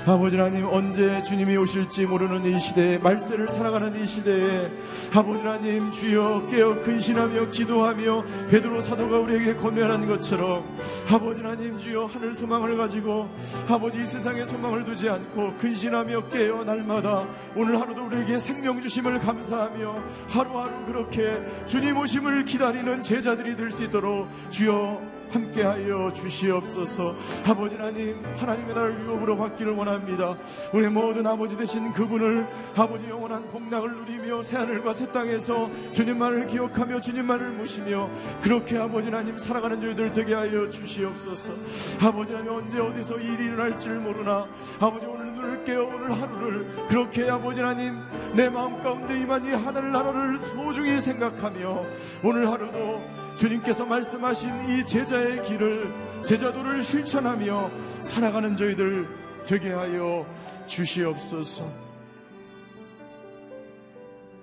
아버지 0.07 0.37
하나님 0.37 0.67
언제 0.67 1.23
주님이 1.23 1.57
오실지 1.59 2.07
모르는 2.07 2.45
이 2.45 2.59
시대에 2.59 2.99
말세를 2.99 3.51
살아가는 3.51 4.01
이 4.01 4.07
시대에 4.07 4.71
아버지 5.13 5.43
하나님 5.43 5.91
주여 5.93 6.47
깨어 6.51 6.81
근신하며 6.83 7.51
기도하며 7.51 8.25
베드로 8.51 8.81
사도가 8.81 9.19
우리에게 9.19 9.55
권면한 9.57 10.07
것처럼 10.07 10.65
아버지 11.11 11.43
하나님 11.43 11.77
주여 11.77 12.07
하늘 12.07 12.35
소망을 12.35 12.77
가지고 12.79 13.29
아버지 13.69 14.03
이 14.03 14.07
세상에 14.07 14.47
소망을 14.47 14.85
두지 14.85 15.09
않고 15.11 15.55
근신하며 15.59 16.29
깨어 16.29 16.65
날마다 16.65 17.27
오늘 17.55 17.79
하루도 17.79 18.07
우리에게 18.07 18.39
생명 18.39 18.81
주심을 18.81 19.19
감사하며 19.19 20.03
하루하루 20.29 20.87
그렇게 20.87 21.43
주님 21.67 21.99
오심을 21.99 22.45
기다리는 22.47 23.03
제자들이 23.03 23.57
될 23.57 23.69
수 23.69 23.85
있도록 23.85 24.27
주여 24.51 25.18
함께하여 25.31 26.13
주시옵소서. 26.13 27.15
아버지 27.47 27.77
하나님, 27.77 28.23
하나님의 28.37 28.75
나라를 28.75 29.01
유업으로 29.05 29.37
받기를 29.37 29.73
원합니다. 29.73 30.37
우리 30.73 30.89
모든 30.89 31.27
아버지 31.27 31.57
되신 31.57 31.93
그분을 31.93 32.47
아버지 32.75 33.09
영원한 33.09 33.47
복락을 33.49 33.93
누리며 33.95 34.43
새하늘과 34.43 34.93
새 34.93 35.11
땅에서 35.11 35.71
주님만을 35.93 36.47
기억하며 36.49 37.01
주님만을 37.01 37.51
모시며 37.51 38.09
그렇게 38.43 38.79
아버지 38.79 39.09
하나님 39.09 39.39
살아가는 39.39 39.81
저희들 39.81 40.13
되게 40.13 40.35
하여 40.35 40.71
주시옵소서. 40.71 41.53
아버지 42.01 42.33
하나님 42.33 42.53
언제 42.53 42.81
어디서 42.81 43.19
일이 43.19 43.47
일어날지 43.47 43.89
모르나 43.89 44.47
아버지 44.81 45.07
오늘 45.07 45.27
눈을 45.35 45.65
깨어 45.65 45.85
오늘 45.85 46.13
하루를 46.21 46.69
그렇게 46.89 47.29
아버지 47.29 47.61
하나님 47.61 47.99
내 48.35 48.49
마음 48.49 48.81
가운데 48.83 49.19
임한 49.21 49.45
이 49.47 49.51
하늘 49.51 49.93
나라를 49.93 50.39
소중히 50.39 51.01
생각하며 51.01 51.83
오늘 52.23 52.49
하루도 52.51 53.28
주님께서 53.39 53.87
말씀하신 53.87 54.51
이 54.69 54.85
제자의 54.85 55.45
길을 55.45 55.95
제자도를 56.25 56.83
실천하며 56.83 57.71
살아가는 58.03 58.57
저희들 58.57 59.07
되게 59.47 59.71
하여 59.71 60.27
주시옵소서. 60.67 61.65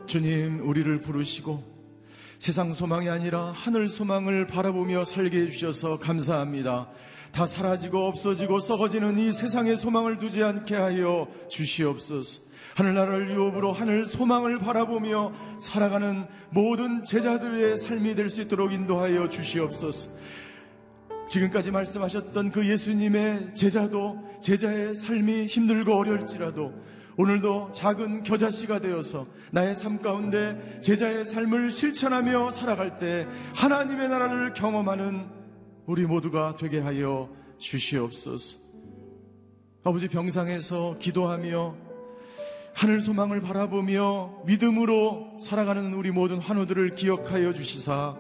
주님, 0.06 0.66
우리를 0.66 1.02
부르시고 1.02 1.62
세상 2.40 2.74
소망이 2.74 3.10
아니라 3.10 3.52
하늘 3.54 3.90
소망을 3.90 4.48
바라보며 4.48 5.04
살게 5.04 5.42
해주셔서 5.42 6.00
감사합니다. 6.00 6.88
다 7.34 7.46
사라지고 7.46 8.08
없어지고 8.08 8.62
썩어지는 8.62 9.18
이 9.18 9.34
세상의 9.34 9.76
소망을 9.76 10.20
두지 10.20 10.42
않게 10.42 10.74
하여 10.74 11.28
주시옵소서. 11.50 12.45
하늘나라를 12.76 13.32
유업으로 13.32 13.72
하늘 13.72 14.06
소망을 14.06 14.60
바라보며 14.60 15.32
살아가는 15.60 16.26
모든 16.50 17.04
제자들의 17.06 17.78
삶이 17.78 18.16
될 18.16 18.30
수 18.30 18.42
있도록 18.42 18.74
인도하여 18.74 19.30
주시옵소서. 19.30 20.10
지금까지 21.30 21.72
말씀하셨던 21.72 22.52
그 22.52 22.68
예수님의 22.68 23.56
제자도 23.56 24.20
제자의 24.42 24.96
삶이 24.96 25.46
힘들고 25.46 25.96
어려울지라도 25.96 26.74
오늘도 27.18 27.72
작은 27.72 28.24
겨자씨가 28.24 28.80
되어서 28.80 29.26
나의 29.52 29.74
삶 29.74 30.02
가운데 30.02 30.80
제자의 30.82 31.26
삶을 31.26 31.72
실천하며 31.72 32.52
살아갈 32.52 33.00
때 33.00 33.26
하나님의 33.56 34.10
나라를 34.10 34.52
경험하는 34.52 35.26
우리 35.86 36.06
모두가 36.06 36.58
되게 36.60 36.80
하여 36.80 37.30
주시옵소서. 37.58 38.58
아버지 39.86 40.10
병상에서 40.10 40.98
기도하며 41.00 41.85
하늘 42.76 43.00
소망을 43.00 43.42
바라보며 43.42 44.42
믿음으로 44.46 45.38
살아가는 45.40 45.94
우리 45.94 46.12
모든 46.12 46.40
환우들을 46.40 46.92
기억하여 46.92 47.54
주시사 47.54 48.18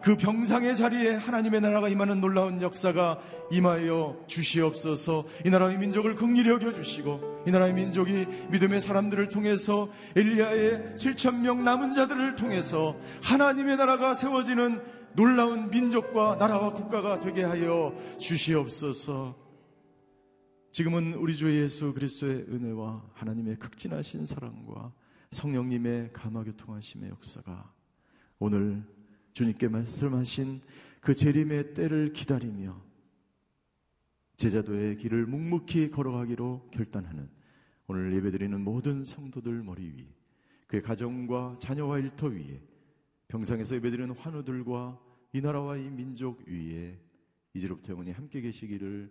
그 0.00 0.16
병상의 0.16 0.76
자리에 0.76 1.14
하나님의 1.14 1.60
나라가 1.60 1.88
임하는 1.90 2.20
놀라운 2.20 2.62
역사가 2.62 3.18
임하여 3.50 4.16
주시옵소서. 4.28 5.26
이 5.44 5.50
나라의 5.50 5.76
민족을 5.76 6.14
극률히 6.14 6.50
여겨 6.50 6.72
주시고 6.72 7.42
이 7.46 7.50
나라의 7.50 7.74
민족이 7.74 8.26
믿음의 8.50 8.80
사람들을 8.80 9.28
통해서 9.28 9.88
엘리야의 10.16 10.94
7천명 10.96 11.58
남은 11.58 11.94
자들을 11.94 12.36
통해서 12.36 12.96
하나님의 13.24 13.76
나라가 13.76 14.14
세워지는 14.14 14.80
놀라운 15.14 15.68
민족과 15.68 16.36
나라와 16.38 16.72
국가가 16.72 17.18
되게 17.18 17.42
하여 17.42 17.92
주시옵소서 18.18 19.47
지금은 20.70 21.14
우리 21.14 21.34
주 21.34 21.50
예수 21.50 21.92
그리스도의 21.94 22.44
은혜와 22.48 23.10
하나님의 23.14 23.58
극진하신 23.58 24.26
사랑과 24.26 24.92
성령님의 25.32 26.12
감화 26.12 26.44
교통하심의 26.44 27.10
역사가 27.10 27.72
오늘 28.38 28.84
주님께 29.32 29.68
말씀하신 29.68 30.60
그 31.00 31.14
재림의 31.14 31.74
때를 31.74 32.12
기다리며 32.12 32.80
제자도의 34.36 34.98
길을 34.98 35.26
묵묵히 35.26 35.90
걸어가기로 35.90 36.70
결단하는 36.72 37.28
오늘 37.88 38.14
예배드리는 38.14 38.60
모든 38.60 39.04
성도들 39.04 39.62
머리 39.62 39.84
위, 39.84 40.06
그의 40.66 40.82
가정과 40.82 41.56
자녀와 41.58 41.98
일터 41.98 42.28
위에 42.28 42.62
병상에서 43.28 43.76
예배드리는 43.76 44.14
환우들과 44.14 45.00
이 45.32 45.40
나라와 45.40 45.76
이 45.76 45.88
민족 45.90 46.46
위에 46.46 47.00
이제로부터 47.54 47.92
영원히 47.92 48.12
함께 48.12 48.40
계시기를 48.40 49.10